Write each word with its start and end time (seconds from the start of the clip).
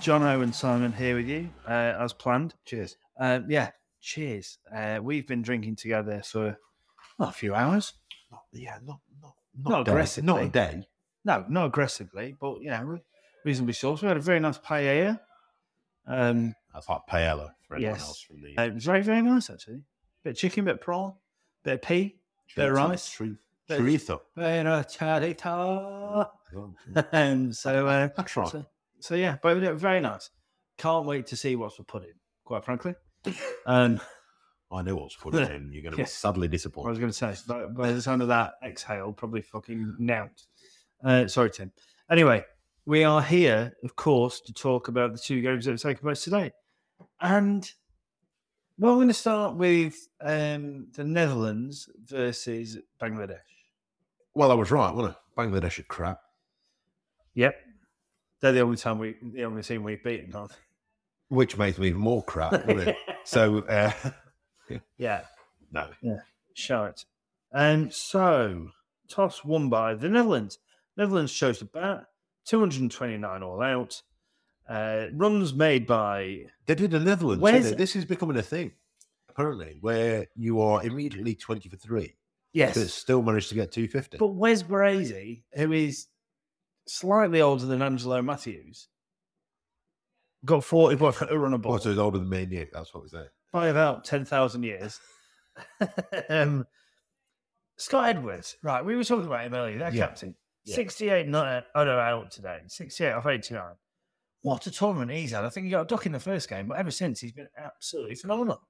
Johnno 0.00 0.54
Simon 0.54 0.92
here 0.92 1.16
with 1.16 1.26
you, 1.26 1.50
uh, 1.66 1.70
as 1.98 2.12
planned. 2.12 2.54
Cheers. 2.64 2.96
Uh, 3.18 3.40
yeah, 3.48 3.70
cheers. 4.00 4.58
Uh, 4.74 5.00
we've 5.02 5.26
been 5.26 5.42
drinking 5.42 5.76
together 5.76 6.22
for 6.24 6.56
well, 7.18 7.28
a 7.28 7.32
few 7.32 7.54
hours. 7.54 7.94
Not, 8.30 8.42
yeah, 8.52 8.78
not 8.84 9.00
not 9.22 9.34
Not 9.56 9.84
day- 9.86 9.90
aggressively. 9.92 10.26
Not 10.26 10.42
a 10.42 10.48
day. 10.48 10.88
No, 11.24 11.44
not 11.48 11.66
aggressively, 11.66 12.36
but 12.40 12.60
you 12.60 12.70
know, 12.70 12.82
re- 12.82 13.02
reasonably 13.44 13.74
short. 13.74 14.00
We 14.00 14.08
had 14.08 14.16
a 14.16 14.20
very 14.20 14.38
nice 14.40 14.58
paella. 14.58 15.20
Um, 16.06 16.54
That's 16.72 16.88
like 16.88 17.00
paella 17.10 17.50
for 17.66 17.76
anyone 17.76 17.94
Yes. 17.94 18.02
else 18.02 18.20
from 18.22 18.40
the 18.40 18.56
uh, 18.56 18.62
it 18.66 18.74
was 18.74 18.84
very, 18.84 19.02
very 19.02 19.20
nice 19.20 19.50
actually. 19.50 19.82
Bit 20.22 20.30
of 20.30 20.36
chicken, 20.36 20.64
bit 20.64 20.74
of 20.76 20.80
prawn, 20.80 21.14
bit 21.64 21.74
of 21.74 21.82
pea, 21.82 22.16
bit 22.54 22.68
of 22.70 22.76
rice. 22.76 23.10
Chorizo. 23.10 23.36
bit 23.68 23.80
of- 23.80 23.86
Chorizo. 23.86 24.20
bit 25.20 25.46
of. 25.46 26.30
Um, 27.12 27.52
so, 27.52 27.86
uh, 27.86 28.08
I 28.16 28.22
try. 28.22 28.46
so, 28.48 28.64
so 29.00 29.14
yeah, 29.14 29.36
but 29.42 29.56
very 29.74 30.00
nice. 30.00 30.30
Can't 30.76 31.06
wait 31.06 31.26
to 31.28 31.36
see 31.36 31.56
what's 31.56 31.76
for 31.76 31.84
pudding. 31.84 32.14
Quite 32.44 32.64
frankly, 32.64 32.94
um, 33.66 34.00
I 34.70 34.82
know 34.82 34.96
what's 34.96 35.16
put 35.16 35.34
in. 35.34 35.70
You're 35.72 35.82
going 35.82 35.92
to 35.92 35.98
be 35.98 36.04
sadly 36.06 36.48
disappointed. 36.48 36.88
I 36.88 36.90
was 36.90 36.98
going 36.98 37.12
to 37.12 37.16
say, 37.16 37.34
by, 37.46 37.66
by 37.66 37.92
the 37.92 38.02
sound 38.02 38.22
of 38.22 38.28
that 38.28 38.54
exhale, 38.64 39.12
probably 39.12 39.42
fucking 39.42 39.96
nout. 39.98 40.42
Uh, 41.02 41.26
sorry, 41.26 41.50
Tim. 41.50 41.72
Anyway, 42.10 42.44
we 42.84 43.04
are 43.04 43.22
here, 43.22 43.76
of 43.82 43.96
course, 43.96 44.40
to 44.40 44.52
talk 44.52 44.88
about 44.88 45.12
the 45.12 45.18
two 45.18 45.40
games 45.40 45.64
that 45.64 45.72
have 45.72 45.80
taken 45.80 46.02
place 46.02 46.22
today. 46.22 46.52
And, 47.20 47.70
well, 48.78 48.92
we're 48.92 48.98
going 48.98 49.08
to 49.08 49.14
start 49.14 49.56
with 49.56 50.08
um, 50.20 50.88
the 50.94 51.04
Netherlands 51.04 51.88
versus 52.04 52.78
Bangladesh. 53.00 53.38
Well, 54.34 54.50
I 54.50 54.54
was 54.54 54.70
right, 54.70 54.94
wasn't 54.94 55.16
I? 55.36 55.42
Bangladesh 55.42 55.78
are 55.78 55.84
crap. 55.84 56.20
Yep. 57.34 57.56
They're 58.40 58.52
the 58.52 58.60
only 58.60 58.76
time 58.76 58.98
we, 58.98 59.16
the 59.22 59.44
only 59.44 59.62
team 59.62 59.82
we've 59.82 60.02
beaten, 60.02 60.34
aren't 60.34 60.52
Which 61.28 61.56
makes 61.58 61.78
me 61.78 61.88
even 61.88 62.00
more 62.00 62.22
crap, 62.22 62.52
doesn't 62.52 62.88
it? 62.88 62.96
So, 63.24 63.58
uh? 63.58 63.92
Yeah. 64.96 65.22
no. 65.70 65.88
Show 66.54 66.84
it. 66.84 67.04
And 67.52 67.92
so, 67.92 68.68
toss 69.08 69.44
won 69.44 69.68
by 69.68 69.94
the 69.94 70.08
Netherlands. 70.08 70.58
Netherlands 70.96 71.32
chose 71.32 71.58
to 71.58 71.66
bat, 71.66 72.06
229 72.46 73.42
all 73.42 73.60
out. 73.62 74.00
Uh, 74.68 75.06
runs 75.14 75.52
made 75.54 75.86
by 75.86 76.40
They 76.66 76.74
did 76.74 76.90
the 76.90 77.00
Netherlands. 77.00 77.42
Where's-? 77.42 77.74
This 77.74 77.96
is 77.96 78.04
becoming 78.06 78.36
a 78.38 78.42
thing, 78.42 78.72
apparently, 79.28 79.76
where 79.80 80.26
you 80.34 80.60
are 80.60 80.82
immediately 80.84 81.34
20 81.34 81.68
for 81.68 81.76
three, 81.76 82.16
Yes. 82.52 82.76
but 82.78 82.88
still 82.88 83.22
managed 83.22 83.48
to 83.50 83.54
get 83.54 83.72
250. 83.72 84.16
but 84.18 84.28
Wes 84.34 84.62
Barresi, 84.62 85.42
who 85.54 85.72
is 85.72 86.06
slightly 86.88 87.40
older 87.40 87.66
than 87.66 87.82
Angelo 87.82 88.20
Mathews, 88.22 88.88
got 90.44 90.64
41 90.64 91.14
at 91.20 91.30
a 91.32 91.38
run 91.38 91.54
a 91.54 91.58
ball 91.58 91.72
What, 91.72 91.82
so 91.82 91.90
he's 91.90 91.98
older 91.98 92.18
than 92.18 92.28
me 92.28 92.42
and 92.44 92.52
you? 92.52 92.66
That's 92.72 92.92
what 92.94 93.02
we 93.02 93.08
say. 93.08 93.24
by 93.52 93.68
about 93.68 94.04
10,000 94.04 94.62
years. 94.62 95.00
um, 96.28 96.66
Scott 97.76 98.08
Edwards, 98.10 98.56
right? 98.62 98.84
We 98.84 98.96
were 98.96 99.04
talking 99.04 99.26
about 99.26 99.44
him 99.44 99.54
earlier. 99.54 99.78
Their 99.78 99.92
Yeah. 99.94 100.06
captain, 100.06 100.34
Yeah. 100.64 100.74
68 100.76 101.28
not 101.28 101.64
oh 101.74 101.84
no, 101.84 101.98
out 101.98 102.30
today, 102.30 102.60
68 102.66 103.12
off 103.12 103.26
89. 103.26 103.62
What 104.42 104.66
a 104.66 104.70
tournament 104.70 105.10
he's 105.10 105.32
had. 105.32 105.44
I 105.44 105.48
think 105.48 105.64
he 105.64 105.70
got 105.70 105.82
a 105.82 105.86
duck 105.86 106.06
in 106.06 106.12
the 106.12 106.20
first 106.20 106.48
game, 106.48 106.68
but 106.68 106.78
ever 106.78 106.90
since 106.92 107.20
he's 107.20 107.32
been 107.32 107.48
absolutely 107.56 108.14
phenomenal. 108.14 108.60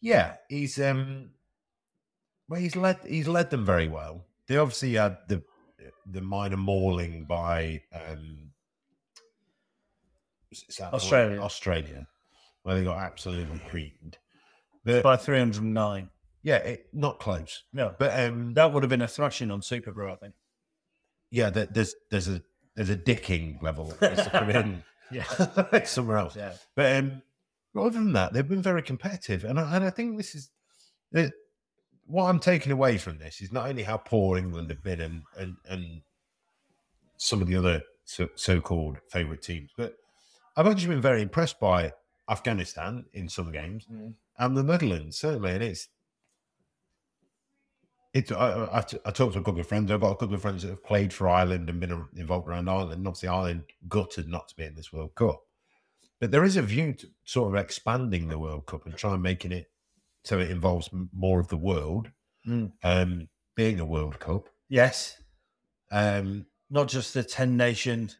Yeah, 0.00 0.36
he's 0.48 0.80
um, 0.80 1.30
well, 2.48 2.60
he's 2.60 2.74
led 2.74 2.98
he's 3.06 3.28
led 3.28 3.50
them 3.50 3.64
very 3.64 3.86
well. 3.88 4.24
They 4.48 4.56
obviously 4.56 4.94
had 4.94 5.18
the 5.28 5.42
the 6.06 6.20
minor 6.20 6.56
mauling 6.56 7.24
by 7.24 7.82
um? 7.94 8.50
Australia. 10.80 11.40
Australia, 11.40 12.06
where 12.62 12.74
they 12.76 12.84
got 12.84 12.98
absolutely 12.98 13.58
creamed. 13.68 14.18
But 14.84 15.02
By 15.02 15.16
309. 15.16 16.08
yeah, 16.42 16.56
it, 16.56 16.86
not 16.92 17.20
close. 17.20 17.62
No, 17.72 17.94
But 17.98 18.18
um, 18.18 18.54
that 18.54 18.72
would 18.72 18.82
have 18.82 18.90
been 18.90 19.02
a 19.02 19.08
thrashing 19.08 19.50
on 19.50 19.62
Super 19.62 19.92
Bro, 19.92 20.12
I 20.12 20.16
think. 20.16 20.34
yeah, 21.30 21.50
there, 21.50 21.66
there's 21.66 21.94
there's 22.10 22.28
a 22.28 22.42
there's 22.74 22.90
a 22.90 22.96
dicking 22.96 23.62
level 23.62 23.86
that 24.00 24.10
needs 24.12 24.24
to 24.24 24.30
come 24.30 24.50
in 24.50 24.82
Yeah. 25.12 25.24
somewhere 25.84 26.18
else. 26.18 26.34
Yeah. 26.36 26.52
But 26.76 26.96
um, 26.96 27.22
other 27.76 27.90
than 27.90 28.12
that, 28.14 28.32
they've 28.32 28.48
been 28.48 28.62
very 28.62 28.82
competitive, 28.82 29.44
and 29.44 29.58
I, 29.60 29.76
and 29.76 29.84
I 29.84 29.90
think 29.90 30.16
this 30.16 30.34
is 30.34 30.50
uh, 31.14 31.28
what 32.10 32.24
I'm 32.24 32.40
taking 32.40 32.72
away 32.72 32.98
from 32.98 33.18
this 33.18 33.40
is 33.40 33.52
not 33.52 33.68
only 33.68 33.82
how 33.82 33.96
poor 33.96 34.36
England 34.36 34.70
have 34.70 34.82
been 34.82 35.00
and 35.00 35.22
and, 35.38 35.56
and 35.68 36.02
some 37.16 37.40
of 37.42 37.48
the 37.48 37.56
other 37.56 37.82
so, 38.04 38.28
so-called 38.34 38.98
favourite 39.08 39.42
teams, 39.42 39.70
but 39.76 39.96
I've 40.56 40.66
actually 40.66 40.88
been 40.94 41.02
very 41.02 41.22
impressed 41.22 41.60
by 41.60 41.92
Afghanistan 42.28 43.04
in 43.12 43.28
some 43.28 43.52
games 43.52 43.86
Mm. 43.90 44.14
and 44.38 44.56
the 44.56 44.62
Netherlands 44.62 45.16
certainly, 45.18 45.52
and 45.52 45.62
it's. 45.62 45.88
I 48.14 48.20
I, 48.34 48.78
I, 48.78 48.84
I 49.04 49.10
talked 49.12 49.34
to 49.34 49.38
a 49.38 49.42
couple 49.44 49.60
of 49.60 49.68
friends. 49.68 49.90
I've 49.90 50.00
got 50.00 50.10
a 50.10 50.16
couple 50.16 50.34
of 50.34 50.42
friends 50.42 50.62
that 50.62 50.70
have 50.70 50.82
played 50.84 51.12
for 51.12 51.28
Ireland 51.28 51.70
and 51.70 51.78
been 51.78 52.06
involved 52.16 52.48
around 52.48 52.68
Ireland. 52.68 52.92
And 52.94 53.06
obviously, 53.06 53.28
Ireland 53.28 53.62
gutted 53.88 54.28
not 54.28 54.48
to 54.48 54.56
be 54.56 54.64
in 54.64 54.74
this 54.74 54.92
World 54.92 55.14
Cup. 55.14 55.42
But 56.18 56.32
there 56.32 56.42
is 56.42 56.56
a 56.56 56.62
view 56.62 56.92
to 56.94 57.06
sort 57.24 57.54
of 57.54 57.60
expanding 57.60 58.26
the 58.26 58.38
World 58.38 58.66
Cup 58.66 58.84
and 58.84 58.96
try 58.96 59.14
and 59.14 59.22
making 59.22 59.52
it 59.52 59.70
so 60.24 60.38
it 60.38 60.50
involves 60.50 60.88
more 61.12 61.40
of 61.40 61.48
the 61.48 61.56
world, 61.56 62.10
Mm. 62.46 62.72
um, 62.82 63.28
being 63.54 63.80
a 63.80 63.84
World 63.84 64.18
Cup. 64.18 64.48
Yes. 64.68 65.16
Um, 65.90 66.46
Not 66.70 66.88
just 66.88 67.12
the 67.14 67.22
10 67.22 67.56
nation 67.56 68.10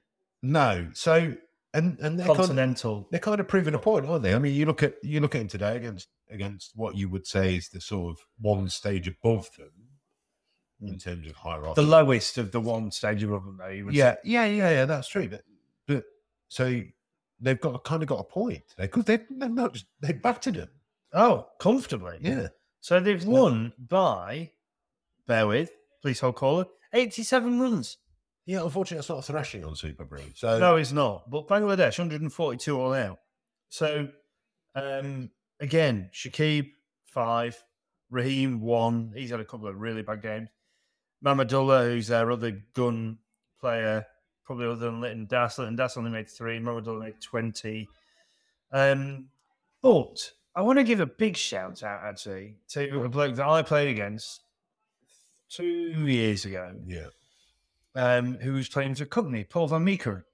no, 0.43 0.89
so 0.95 1.35
and 1.75 1.99
and 2.01 2.19
they're 2.19 2.27
kind, 2.27 2.31
of, 2.31 2.47
continental. 2.47 3.07
they're 3.11 3.21
kind 3.21 3.41
of 3.41 3.47
proving 3.49 3.75
a 3.75 3.79
point, 3.79 4.07
aren't 4.07 4.23
they? 4.23 4.35
I 4.35 4.39
mean, 4.39 4.55
you 4.55 4.65
look 4.67 4.83
at 4.83 4.95
you 5.03 5.21
look 5.21 5.35
at 5.35 5.43
him 5.43 5.49
today 5.49 5.77
against 5.77 6.09
against 6.31 6.73
what 6.75 6.97
you 6.97 7.09
would 7.11 7.27
say 7.27 7.57
is 7.57 7.69
the 7.69 7.81
sort 7.81 8.11
of 8.13 8.19
one 8.41 8.69
stage 8.71 9.07
above 9.07 9.49
them. 9.59 9.71
in 10.83 10.99
terms 10.99 11.29
of 11.29 11.37
hierarchy. 11.37 11.75
The 11.83 11.87
lowest 11.89 12.39
of 12.39 12.53
the 12.53 12.61
one 12.61 12.91
stage 12.91 13.23
above 13.23 13.45
them, 13.45 13.59
though. 13.59 13.69
You 13.69 13.85
would 13.85 13.95
yeah, 13.95 14.17
yeah, 14.25 14.47
yeah, 14.47 14.71
yeah. 14.71 14.85
That's 14.87 15.09
true. 15.09 15.29
But 15.29 15.43
but 15.87 16.05
so 16.49 16.81
they've 17.39 17.61
got 17.61 17.85
kind 17.85 18.03
of 18.03 18.09
got 18.09 18.21
a 18.21 18.25
point 18.25 18.63
because 18.79 19.05
they've 19.05 19.25
they've 19.31 19.51
not 19.51 19.75
just, 19.75 19.87
they 20.01 20.13
battered 20.15 20.55
them. 20.55 20.69
Oh, 21.13 21.47
comfortably. 21.59 22.19
Yeah. 22.21 22.49
So 22.81 23.01
they've 23.01 23.25
won 23.25 23.73
by, 23.79 24.53
bear 25.27 25.47
with, 25.47 25.71
please 26.03 26.21
hold 26.21 26.37
caller, 26.37 26.67
87 26.93 27.61
runs. 27.61 27.99
Yeah, 28.47 28.63
unfortunately, 28.63 29.01
it's 29.01 29.09
not 29.09 29.19
a 29.19 29.23
thrashing 29.23 29.65
on 29.65 29.77
Super 29.77 30.05
Brew. 30.05 30.23
So 30.35 30.59
No, 30.59 30.77
it's 30.77 30.93
not. 30.93 31.31
But 31.31 31.47
Bangladesh, 31.47 31.99
142 31.99 32.81
all 32.81 32.95
out. 32.95 33.19
So, 33.69 34.09
um, 34.75 35.31
again, 35.61 36.11
Shakib, 36.13 36.71
five. 37.05 37.63
Rahim, 38.11 38.61
one. 38.61 39.13
He's 39.15 39.31
had 39.31 39.41
a 39.41 39.45
couple 39.45 39.69
of 39.69 39.81
really 39.81 40.03
bad 40.03 40.21
games. 40.23 40.49
Mahmudullah, 41.25 41.85
who's 41.85 42.09
their 42.09 42.31
other 42.31 42.61
gun 42.75 43.19
player, 43.61 44.05
probably 44.45 44.67
other 44.67 44.77
than 44.77 45.01
Litton 45.01 45.27
Das. 45.27 45.59
Litton 45.59 45.77
Das 45.77 45.97
only 45.97 46.11
made 46.11 46.29
three. 46.29 46.59
Mahmudullah 46.59 47.01
made 47.01 47.21
20. 47.21 47.89
Um, 48.73 49.29
but 49.83 50.33
I 50.55 50.63
want 50.63 50.79
to 50.79 50.85
give 50.85 51.01
a 51.01 51.07
big 51.07 51.37
shout 51.37 51.83
out, 51.83 52.01
actually, 52.05 52.57
to 52.71 53.03
a 53.03 53.09
bloke 53.09 53.37
that 53.37 53.47
I 53.47 53.63
played 53.63 53.89
against 53.89 54.43
two 55.49 55.65
years 56.07 56.45
ago, 56.45 56.75
yeah, 56.87 57.07
um, 57.95 58.35
who 58.39 58.55
was 58.55 58.69
playing 58.69 58.95
for 58.97 59.05
company, 59.05 59.45
Paul 59.45 59.69
Van 59.69 59.85
Meekeren. 59.85 60.25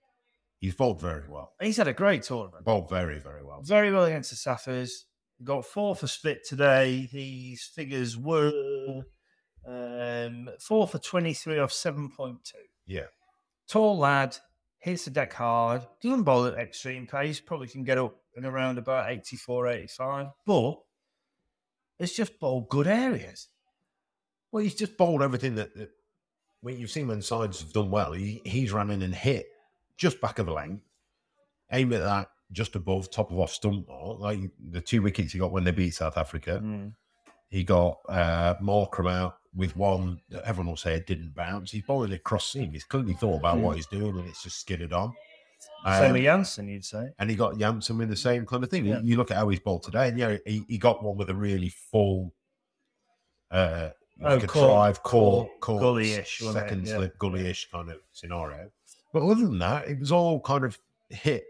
he's 0.58 0.74
bowled 0.74 1.00
very 1.00 1.28
well. 1.28 1.52
He's 1.60 1.76
had 1.76 1.88
a 1.88 1.92
great 1.92 2.22
tournament. 2.22 2.64
Bowled 2.64 2.88
very 2.88 3.18
very 3.18 3.44
well. 3.44 3.60
Very 3.62 3.92
well 3.92 4.04
against 4.04 4.30
the 4.30 4.36
Saffers. 4.36 5.04
Got 5.44 5.66
four 5.66 5.94
for 5.94 6.06
split 6.06 6.46
today. 6.46 7.08
His 7.10 7.62
figures 7.62 8.16
were 8.16 9.02
um, 9.66 10.48
four 10.60 10.88
for 10.88 10.98
23 10.98 11.58
off 11.58 11.72
7.2. 11.72 12.38
Yeah, 12.86 13.02
Tall 13.68 13.98
lad, 13.98 14.38
hits 14.86 15.04
the 15.04 15.10
deck 15.10 15.32
hard, 15.32 15.84
doesn't 16.00 16.22
bowl 16.22 16.46
at 16.46 16.54
extreme 16.54 17.08
pace, 17.08 17.40
probably 17.40 17.66
can 17.66 17.82
get 17.82 17.98
up 17.98 18.14
and 18.36 18.46
around 18.46 18.78
about 18.78 19.10
84, 19.10 19.66
85, 19.66 20.28
but 20.46 20.78
it's 21.98 22.14
just 22.14 22.38
bowled 22.38 22.68
good 22.68 22.86
areas. 22.86 23.48
well, 24.52 24.62
he's 24.62 24.76
just 24.76 24.96
bowled 24.96 25.22
everything 25.22 25.56
that. 25.56 25.74
that 25.74 25.90
when 26.60 26.78
you've 26.78 26.90
seen 26.90 27.08
when 27.08 27.20
sides 27.20 27.60
have 27.60 27.72
done 27.72 27.90
well, 27.90 28.12
he, 28.12 28.40
he's 28.44 28.72
run 28.72 28.90
in 28.90 29.02
and 29.02 29.14
hit 29.14 29.46
just 29.96 30.20
back 30.20 30.38
of 30.38 30.46
the 30.46 30.52
length, 30.52 30.84
aim 31.72 31.92
at 31.92 32.02
that 32.02 32.28
just 32.52 32.76
above 32.76 33.10
top 33.10 33.32
of 33.32 33.40
off 33.40 33.52
stump 33.52 33.88
like 34.18 34.38
the 34.70 34.80
two 34.80 35.02
wickets 35.02 35.32
he 35.32 35.38
got 35.40 35.50
when 35.50 35.64
they 35.64 35.72
beat 35.72 35.94
South 35.94 36.16
Africa. 36.16 36.58
Hmm. 36.58 36.88
He 37.48 37.64
got 37.64 37.98
uh, 38.08 38.54
Markram 38.62 39.10
out 39.10 39.38
with 39.54 39.76
one 39.76 40.20
that 40.30 40.44
everyone 40.44 40.68
will 40.68 40.76
say 40.76 40.94
it 40.94 41.06
didn't 41.06 41.34
bounce. 41.34 41.70
He's 41.70 41.82
bowling 41.84 42.12
a 42.12 42.18
cross 42.18 42.50
seam. 42.50 42.72
He's 42.72 42.84
clearly 42.84 43.14
thought 43.14 43.38
about 43.38 43.58
what 43.58 43.76
he's 43.76 43.86
doing 43.86 44.18
and 44.18 44.28
it's 44.28 44.42
just 44.42 44.60
skidded 44.60 44.92
on. 44.92 45.14
Same 45.84 46.06
Um, 46.08 46.12
with 46.12 46.22
Jansen, 46.22 46.68
you'd 46.68 46.84
say. 46.84 47.10
and 47.18 47.30
he 47.30 47.36
got 47.36 47.58
Jansen 47.58 47.96
with 47.98 48.08
the 48.10 48.16
same 48.16 48.44
kind 48.44 48.62
of 48.64 48.70
thing. 48.70 48.84
Yeah. 48.84 49.00
You 49.00 49.16
look 49.16 49.30
at 49.30 49.36
how 49.38 49.48
he's 49.48 49.60
bowled 49.60 49.84
today, 49.84 50.08
and 50.08 50.18
yeah, 50.18 50.36
he, 50.44 50.64
he 50.68 50.78
got 50.78 51.02
one 51.02 51.16
with 51.16 51.30
a 51.30 51.34
really 51.34 51.68
full, 51.70 52.34
uh, 53.50 53.90
Oh, 54.22 54.40
core, 54.40 54.94
core, 54.94 55.48
gully-ish, 55.60 56.38
second 56.38 56.86
Yeah. 56.86 56.96
slip, 56.96 57.18
gully-ish 57.18 57.70
kind 57.70 57.90
of 57.90 58.00
scenario. 58.12 58.70
But 59.12 59.22
other 59.22 59.46
than 59.46 59.58
that, 59.58 59.88
it 59.88 60.00
was 60.00 60.10
all 60.10 60.40
kind 60.40 60.64
of 60.64 60.78
hit, 61.10 61.44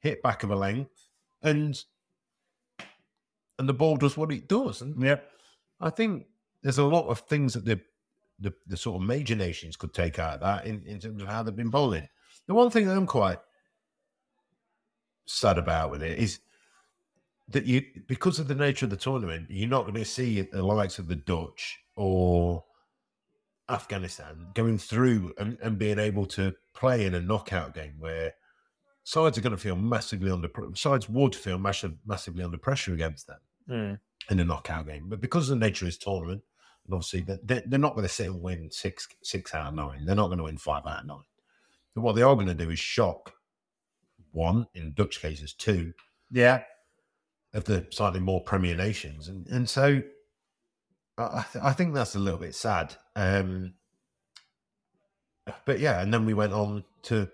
hit 0.00 0.22
back 0.22 0.42
of 0.44 0.50
a 0.50 0.56
length, 0.56 1.08
and 1.42 1.82
and 3.58 3.68
the 3.68 3.74
ball 3.74 3.96
does 3.96 4.16
what 4.16 4.32
it 4.32 4.48
does. 4.48 4.82
And 4.82 5.00
Yep. 5.02 5.28
I 5.82 5.90
think 5.90 6.26
there's 6.62 6.78
a 6.78 6.84
lot 6.84 7.08
of 7.08 7.20
things 7.20 7.54
that 7.54 7.64
the, 7.64 7.80
the 8.38 8.54
the 8.66 8.76
sort 8.76 9.02
of 9.02 9.06
major 9.06 9.34
nations 9.34 9.76
could 9.76 9.92
take 9.92 10.18
out 10.18 10.34
of 10.34 10.40
that 10.40 10.66
in, 10.66 10.82
in 10.86 11.00
terms 11.00 11.20
of 11.20 11.28
how 11.28 11.42
they've 11.42 11.54
been 11.54 11.70
bowling. 11.70 12.08
The 12.46 12.54
one 12.54 12.70
thing 12.70 12.86
that 12.86 12.96
I'm 12.96 13.06
quite 13.06 13.38
sad 15.26 15.58
about 15.58 15.90
with 15.90 16.02
it 16.02 16.18
is 16.18 16.40
that 17.48 17.66
you 17.66 17.82
because 18.06 18.38
of 18.38 18.48
the 18.48 18.54
nature 18.54 18.86
of 18.86 18.90
the 18.90 18.96
tournament, 18.96 19.48
you're 19.50 19.68
not 19.68 19.82
going 19.82 19.94
to 19.94 20.04
see 20.04 20.40
the 20.40 20.62
likes 20.62 20.98
of 20.98 21.08
the 21.08 21.16
Dutch 21.16 21.78
or 21.96 22.64
Afghanistan 23.68 24.48
going 24.54 24.78
through 24.78 25.34
and, 25.38 25.58
and 25.62 25.78
being 25.78 25.98
able 25.98 26.26
to 26.26 26.54
play 26.74 27.04
in 27.04 27.14
a 27.14 27.20
knockout 27.20 27.74
game 27.74 27.94
where 27.98 28.34
sides 29.04 29.36
are 29.36 29.40
going 29.40 29.56
to 29.56 29.56
feel 29.56 29.76
massively 29.76 30.30
under 30.30 30.48
sides 30.74 31.08
would 31.08 31.34
feel 31.34 31.58
massive, 31.58 31.94
massively 32.06 32.44
under 32.44 32.58
pressure 32.58 32.94
against 32.94 33.26
them 33.26 33.38
Mm. 33.68 33.98
In 34.30 34.40
a 34.40 34.44
knockout 34.44 34.86
game. 34.86 35.08
But 35.08 35.20
because 35.20 35.50
of 35.50 35.58
the 35.58 35.64
nature 35.66 35.84
of 35.84 35.88
this 35.88 35.98
tournament, 35.98 36.42
and 36.84 36.94
obviously 36.94 37.20
they- 37.20 37.38
they- 37.42 37.62
they're 37.66 37.78
not 37.78 37.94
going 37.94 38.06
to 38.06 38.12
sit 38.12 38.26
and 38.26 38.42
win 38.42 38.70
six 38.70 39.08
six 39.22 39.54
out 39.54 39.68
of 39.68 39.74
nine. 39.74 40.04
They're 40.04 40.14
not 40.16 40.26
going 40.28 40.38
to 40.38 40.44
win 40.44 40.58
five 40.58 40.86
out 40.86 41.00
of 41.00 41.06
nine. 41.06 41.24
But 41.94 42.00
what 42.02 42.14
they 42.14 42.22
are 42.22 42.34
going 42.34 42.46
to 42.46 42.54
do 42.54 42.70
is 42.70 42.78
shock 42.78 43.34
one, 44.32 44.66
in 44.74 44.94
Dutch 44.94 45.20
cases, 45.20 45.52
two 45.52 45.92
Yeah. 46.30 46.64
of 47.52 47.64
the 47.64 47.86
slightly 47.90 48.20
more 48.20 48.42
premier 48.42 48.74
nations, 48.74 49.28
and 49.28 49.46
and 49.48 49.68
so 49.68 50.02
I, 51.18 51.22
I 51.22 51.46
th- 51.52 51.64
I 51.64 51.72
think 51.74 51.92
that's 51.94 52.14
a 52.14 52.18
little 52.18 52.40
bit 52.40 52.54
sad. 52.54 52.96
Um, 53.14 53.74
but 55.66 55.80
yeah, 55.80 56.00
and 56.00 56.12
then 56.14 56.24
we 56.24 56.34
went 56.34 56.52
on 56.52 56.84
to 57.02 57.28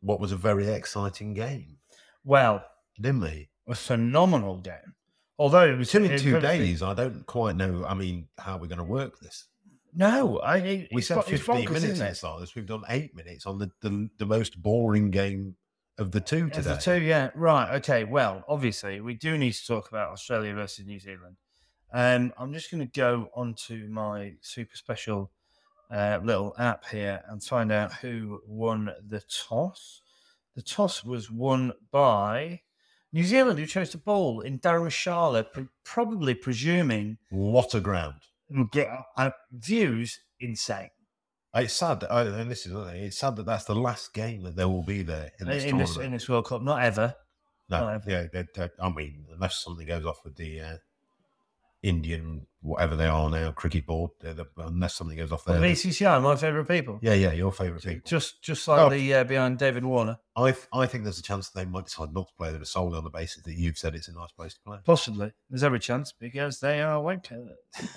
what 0.00 0.20
was 0.20 0.32
a 0.32 0.36
very 0.36 0.68
exciting 0.68 1.34
game, 1.34 1.78
Well, 2.24 2.64
didn't 3.00 3.20
we? 3.20 3.50
a 3.68 3.74
phenomenal 3.74 4.58
game. 4.58 4.94
Although 5.38 5.68
it 5.72 5.78
was 5.78 5.88
It's 5.88 5.94
only 5.94 6.18
two 6.18 6.40
days. 6.40 6.82
I 6.82 6.94
don't 6.94 7.26
quite 7.26 7.56
know. 7.56 7.84
I 7.86 7.94
mean, 7.94 8.28
how 8.38 8.58
we're 8.58 8.66
going 8.68 8.78
to 8.78 8.84
work 8.84 9.18
this. 9.20 9.46
No, 9.94 10.38
I. 10.38 10.58
it- 10.58 10.88
We 10.92 11.02
said 11.02 11.22
15 11.24 11.66
bonkers, 11.66 11.70
minutes 11.82 12.00
at 12.00 12.16
start 12.16 12.40
this. 12.40 12.54
We've 12.54 12.66
done 12.66 12.82
eight 12.88 13.14
minutes 13.14 13.46
on 13.46 13.58
the, 13.58 13.70
the, 13.80 14.08
the 14.18 14.26
most 14.26 14.62
boring 14.62 15.10
game 15.10 15.56
of 15.98 16.10
the 16.12 16.20
two 16.20 16.44
Of 16.46 16.52
today. 16.52 16.70
the 16.74 16.76
two, 16.76 17.02
yeah. 17.02 17.30
Right. 17.34 17.74
Okay. 17.76 18.04
Well, 18.04 18.44
obviously, 18.48 19.00
we 19.00 19.14
do 19.14 19.36
need 19.36 19.52
to 19.52 19.66
talk 19.66 19.88
about 19.88 20.10
Australia 20.12 20.54
versus 20.54 20.86
New 20.86 20.98
Zealand. 21.00 21.36
Um, 21.92 22.32
I'm 22.38 22.54
just 22.54 22.70
going 22.70 22.86
to 22.86 22.90
go 23.00 23.28
onto 23.34 23.86
my 23.90 24.34
super 24.40 24.76
special 24.76 25.30
uh, 25.90 26.20
little 26.22 26.54
app 26.58 26.86
here 26.88 27.22
and 27.28 27.42
find 27.44 27.70
out 27.70 27.92
who 27.92 28.40
won 28.46 28.90
the 29.06 29.20
toss. 29.20 30.00
The 30.56 30.62
toss 30.62 31.04
was 31.04 31.30
won 31.30 31.72
by 31.90 32.60
New 33.12 33.24
Zealand, 33.24 33.58
who 33.58 33.66
chose 33.66 33.90
to 33.90 33.98
bowl 33.98 34.40
in 34.40 34.58
Dharamshala, 34.58 35.52
pr- 35.52 35.62
probably 35.84 36.34
presuming 36.34 37.18
What 37.30 37.74
a 37.74 37.80
ground. 37.80 38.14
get 38.70 38.88
uh, 39.16 39.30
views 39.52 40.18
insane 40.40 40.88
It's 41.54 41.74
sad 41.74 42.00
that, 42.00 42.10
I- 42.12 42.22
and 42.40 42.50
this 42.50 42.66
is 42.66 42.72
it's 42.94 43.18
sad 43.18 43.36
that 43.36 43.46
that's 43.46 43.64
the 43.64 43.74
last 43.74 44.12
game 44.14 44.42
that 44.44 44.56
there 44.56 44.68
will 44.68 44.82
be 44.84 45.02
there 45.02 45.30
in 45.40 45.48
in 45.48 45.78
this 45.78 45.94
this, 45.94 45.96
in 46.04 46.12
this 46.12 46.28
World 46.28 46.46
Cup. 46.46 46.62
Not 46.62 46.82
ever. 46.82 47.14
no, 47.68 47.80
not 47.80 47.94
ever. 47.94 48.10
yeah, 48.10 48.26
they- 48.32 48.46
they- 48.54 48.70
I 48.80 48.88
mean, 48.90 49.26
unless 49.34 49.62
something 49.62 49.86
goes 49.86 50.04
off 50.06 50.20
with 50.24 50.36
the 50.36 50.60
uh, 50.60 50.76
Indian, 51.82 52.46
whatever 52.60 52.94
they 52.94 53.06
are 53.06 53.28
now, 53.28 53.50
cricket 53.50 53.86
board, 53.86 54.12
they're 54.20 54.34
the, 54.34 54.46
unless 54.56 54.94
something 54.94 55.16
goes 55.16 55.32
off 55.32 55.46
Well, 55.46 55.60
there. 55.60 55.70
BCCI, 55.70 56.22
my 56.22 56.36
favourite 56.36 56.68
people. 56.68 57.00
yeah, 57.02 57.14
yeah, 57.14 57.32
your 57.32 57.50
favourite 57.52 57.82
people. 57.82 58.02
Just 58.08 58.40
just 58.42 58.68
Oh. 58.68 58.76
slightly 58.76 59.12
uh, 59.12 59.24
behind 59.24 59.58
David 59.58 59.84
Warner. 59.84 60.18
I, 60.36 60.54
I 60.72 60.86
think 60.86 61.02
there's 61.04 61.18
a 61.18 61.22
chance 61.22 61.48
that 61.50 61.58
they 61.58 61.66
might 61.66 61.86
decide 61.86 62.12
not 62.14 62.28
to 62.28 62.34
play 62.38 62.52
there 62.52 62.64
solely 62.64 62.96
on 62.98 63.04
the 63.04 63.10
basis 63.10 63.42
that 63.44 63.54
you've 63.56 63.76
said 63.78 63.94
it's 63.96 64.06
a 64.08 64.12
nice 64.12 64.30
place 64.32 64.54
to 64.54 64.60
play. 64.60 64.78
Possibly. 64.84 65.32
There's 65.50 65.64
every 65.64 65.80
chance 65.80 66.12
because 66.12 66.60
they 66.60 66.80
are 66.82 67.02
wankers. 67.02 67.48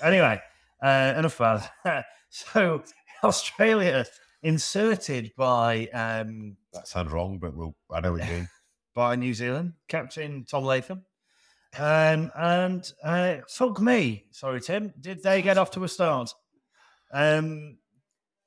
anyway, 0.03 0.41
uh, 0.83 1.13
enough 1.17 1.35
about 1.39 1.61
that. 1.83 2.05
So 2.31 2.83
Australia 3.23 4.05
inserted 4.43 5.31
by 5.37 5.87
um, 5.93 6.57
That 6.73 6.87
sounds 6.87 7.11
wrong, 7.11 7.37
but 7.39 7.55
we'll, 7.55 7.75
I 7.91 7.99
know 8.01 8.13
what 8.13 8.25
you 8.25 8.31
mean. 8.33 8.49
by 8.95 9.15
New 9.15 9.33
Zealand, 9.33 9.73
Captain 9.87 10.43
Tom 10.49 10.63
Latham. 10.65 11.03
Um, 11.77 12.31
and 12.35 12.91
uh, 13.03 13.37
fuck 13.47 13.79
me, 13.81 14.25
sorry 14.31 14.61
Tim, 14.61 14.93
did 14.99 15.23
they 15.23 15.41
get 15.41 15.57
off 15.57 15.71
to 15.71 15.83
a 15.83 15.87
start? 15.87 16.33
Um, 17.13 17.77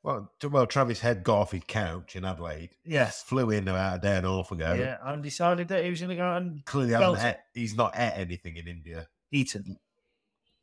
Well, 0.02 0.30
well, 0.50 0.66
Travis 0.66 1.00
Head 1.00 1.24
got 1.24 1.38
off 1.38 1.52
his 1.52 1.62
couch 1.66 2.16
in 2.16 2.24
Adelaide, 2.24 2.70
yes, 2.84 3.22
flew 3.22 3.50
in 3.50 3.68
about 3.68 3.98
a 3.98 4.00
day 4.00 4.16
and 4.16 4.26
a 4.26 4.30
half 4.30 4.50
ago. 4.52 4.72
yeah, 4.74 4.96
and 5.02 5.22
decided 5.22 5.68
that 5.68 5.84
he 5.84 5.90
was 5.90 6.00
going 6.00 6.10
to 6.10 6.16
go 6.16 6.22
out 6.24 6.42
and 6.42 6.64
Clearly, 6.64 7.18
ate, 7.20 7.36
he's 7.54 7.76
not 7.76 7.94
ate 7.96 8.14
anything 8.16 8.56
in 8.56 8.68
India. 8.68 9.08
Eton. 9.32 9.76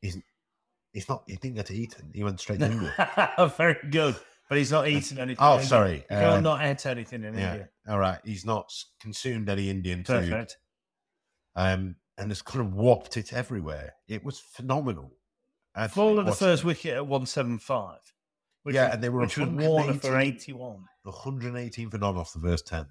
He's, 0.02 0.18
he's 0.94 1.08
not. 1.10 1.24
He 1.28 1.36
didn't 1.36 1.56
get 1.56 1.66
to 1.68 1.74
Eton. 1.74 2.12
He 2.14 2.24
went 2.24 2.40
straight 2.40 2.60
to 2.60 2.72
India. 2.72 3.54
Very 3.58 3.78
good. 3.90 4.16
But 4.48 4.60
he's 4.60 4.72
not 4.72 4.88
eating 4.88 5.18
anything. 5.18 5.38
Oh, 5.40 5.60
sorry, 5.60 6.06
can't 6.10 6.24
uh, 6.24 6.40
not 6.40 6.64
eat 6.66 6.86
anything 6.86 7.24
in 7.24 7.34
yeah. 7.36 7.52
India. 7.52 7.70
All 7.88 7.98
right. 7.98 8.20
He's 8.24 8.46
not 8.46 8.72
consumed 9.00 9.50
any 9.50 9.70
Indian 9.70 10.04
food. 10.04 10.30
Perfect. 10.30 10.58
Um, 11.56 11.96
and 12.18 12.30
has 12.32 12.42
kind 12.42 12.66
of 12.66 12.74
whopped 12.74 13.18
it 13.18 13.34
everywhere. 13.34 13.96
It 14.08 14.24
was 14.24 14.40
phenomenal. 14.40 15.12
Fall 15.90 16.20
of 16.20 16.26
the 16.26 16.32
first 16.32 16.64
wicket 16.64 16.94
at 16.94 17.06
175. 17.08 17.98
Which 18.64 18.76
Yeah, 18.76 18.86
was, 18.86 18.94
and 18.96 19.04
they 19.04 19.10
were 19.10 19.22
which 19.22 19.38
was 19.38 19.50
Warner 19.50 19.94
for 19.96 20.10
118. 20.12 20.56
81. 20.56 20.86
118 21.04 21.90
for 21.90 21.98
none 21.98 22.16
off 22.18 22.34
the 22.34 22.40
first 22.40 22.66
10, 22.68 22.88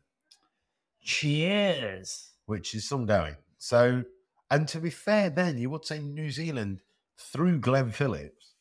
Cheers. 1.02 2.30
which 2.46 2.74
is 2.74 2.88
some 2.88 3.06
going. 3.06 3.36
So, 3.58 4.04
and 4.50 4.68
to 4.68 4.78
be 4.78 4.90
fair, 4.90 5.30
then 5.30 5.58
you 5.58 5.70
would 5.70 5.84
say 5.84 5.98
New 5.98 6.30
Zealand 6.30 6.82
through 7.18 7.58
Glenn 7.60 7.90
Phillips 7.90 8.54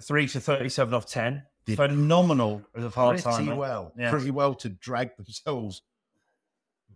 three 0.00 0.26
to 0.28 0.40
thirty-seven 0.40 0.92
off 0.94 1.06
ten. 1.06 1.44
Did 1.64 1.76
Phenomenal 1.76 2.62
as 2.74 2.82
a 2.84 2.90
part 2.90 3.22
pretty 3.22 3.52
well, 3.52 3.92
Yeah. 3.96 4.10
pretty 4.10 4.32
well 4.32 4.54
to 4.56 4.68
drag 4.68 5.16
themselves 5.16 5.82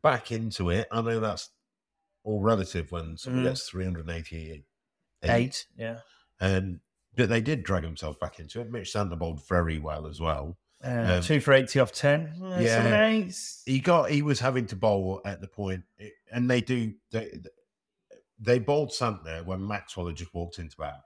back 0.03 0.33
into 0.33 0.71
it. 0.71 0.89
I 0.91 1.01
know 1.03 1.21
that's 1.21 1.51
all 2.27 2.41
relative 2.43 2.91
when 2.93 3.17
someone 3.17 3.45
Mhm. 3.45 3.49
gets 3.49 3.69
388. 3.69 4.65
Eight. 5.23 5.67
Yeah. 5.77 6.01
And 6.41 6.81
but 7.15 7.31
they 7.31 7.41
did 7.41 7.63
drag 7.63 7.83
themselves 7.83 8.19
back 8.21 8.39
into 8.39 8.61
it. 8.61 8.71
Mitch 8.71 8.93
Santner 8.93 9.19
bowled 9.19 9.47
very 9.49 9.79
well 9.79 10.07
as 10.07 10.21
well. 10.21 10.59
Uh, 10.85 11.15
Um, 11.17 11.23
two 11.23 11.41
for 11.41 11.55
eighty 11.55 11.81
off 11.81 11.91
ten. 11.93 12.35
Uh, 12.43 12.59
yeah. 12.61 13.07
eights. 13.07 13.63
He 13.65 13.81
got 13.81 14.11
he 14.11 14.21
was 14.21 14.41
having 14.41 14.67
to 14.67 14.77
bowl 14.77 15.23
at 15.25 15.41
the 15.41 15.49
point, 15.49 15.85
and 16.31 16.51
they 16.51 16.61
do 16.61 16.93
they 17.13 17.41
they 18.39 18.59
bowled 18.59 18.91
Santner 18.91 19.45
when 19.47 19.67
Maxwell 19.67 20.07
had 20.09 20.17
just 20.17 20.35
walked 20.35 20.59
into 20.59 20.77
bat, 20.77 21.01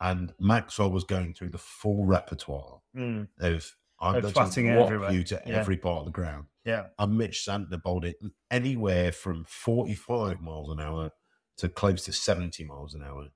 and 0.00 0.32
Maxwell 0.38 0.92
was 0.92 1.02
going 1.02 1.34
through 1.34 1.48
the 1.50 1.58
full 1.58 2.04
repertoire 2.04 2.80
Mm, 2.94 3.26
of 3.40 3.76
I'm 4.02 4.14
Of 4.24 4.32
going 4.32 4.50
to 4.52 4.60
it 4.66 4.78
everywhere. 4.80 5.10
you 5.12 5.24
to 5.24 5.42
Yeah. 5.44 5.56
every 5.56 5.76
part 5.76 5.98
of 5.98 6.04
the 6.06 6.12
ground. 6.12 6.46
Yeah. 6.70 6.84
And 6.98 7.18
Mitch 7.18 7.44
Santner 7.46 7.82
bowled 7.82 8.04
it 8.04 8.16
anywhere 8.50 9.12
from 9.12 9.44
45 9.48 10.40
miles 10.40 10.70
an 10.70 10.80
hour 10.80 11.10
to 11.58 11.68
close 11.68 12.04
to 12.04 12.12
70 12.12 12.64
miles 12.64 12.94
an 12.94 13.02
hour. 13.02 13.26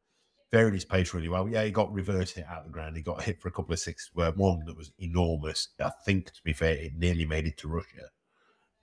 Varied 0.53 0.75
his 0.75 0.85
pace 0.85 1.13
really 1.13 1.29
well. 1.29 1.49
Yeah, 1.49 1.65
he 1.65 1.71
got 1.71 1.93
reverted 1.93 2.45
out 2.49 2.59
of 2.59 2.65
the 2.67 2.71
ground. 2.71 2.97
He 2.97 3.03
got 3.03 3.23
hit 3.23 3.41
for 3.41 3.49
a 3.49 3.51
couple 3.51 3.73
of 3.73 3.81
sixes, 3.81 4.11
where 4.15 4.31
one 4.31 4.65
that 4.67 4.77
was 4.77 4.93
enormous. 4.99 5.69
I 5.81 5.91
think, 6.07 6.33
to 6.33 6.43
be 6.45 6.53
fair, 6.53 6.75
it 6.75 6.93
nearly 6.97 7.27
made 7.27 7.47
it 7.47 7.59
to 7.59 7.69
Russia. 7.69 8.09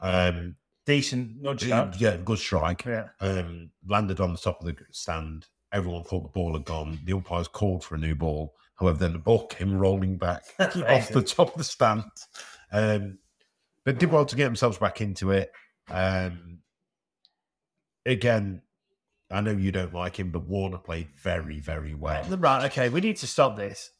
Um, 0.01 0.55
Decent 0.85 1.41
nudge 1.41 1.67
shot. 1.67 1.99
yeah, 2.01 2.17
good 2.17 2.39
strike. 2.39 2.85
Yeah. 2.85 3.07
Um, 3.21 3.69
landed 3.87 4.19
on 4.19 4.33
the 4.33 4.37
top 4.39 4.59
of 4.59 4.65
the 4.65 4.75
stand. 4.91 5.47
Everyone 5.71 6.03
thought 6.03 6.23
the 6.23 6.29
ball 6.29 6.53
had 6.53 6.65
gone. 6.65 6.99
The 7.05 7.13
umpires 7.13 7.47
called 7.47 7.83
for 7.83 7.95
a 7.95 7.99
new 7.99 8.15
ball. 8.15 8.53
However, 8.75 8.97
then 8.97 9.13
the 9.13 9.19
ball 9.19 9.47
came 9.47 9.77
rolling 9.77 10.17
back 10.17 10.43
off 10.59 11.09
the 11.09 11.21
top 11.21 11.51
of 11.51 11.57
the 11.57 11.63
stand. 11.63 12.03
Um, 12.71 13.19
but 13.85 13.99
did 13.99 14.11
well 14.11 14.25
to 14.25 14.35
get 14.35 14.45
themselves 14.45 14.77
back 14.77 15.01
into 15.01 15.31
it. 15.31 15.51
Um, 15.89 16.59
again, 18.05 18.61
I 19.29 19.41
know 19.41 19.51
you 19.51 19.71
don't 19.71 19.93
like 19.93 20.19
him, 20.19 20.31
but 20.31 20.47
Warner 20.47 20.77
played 20.77 21.09
very, 21.21 21.59
very 21.59 21.93
well. 21.93 22.23
Right. 22.23 22.65
Okay. 22.65 22.89
We 22.89 23.01
need 23.01 23.17
to 23.17 23.27
stop 23.27 23.55
this. 23.55 23.91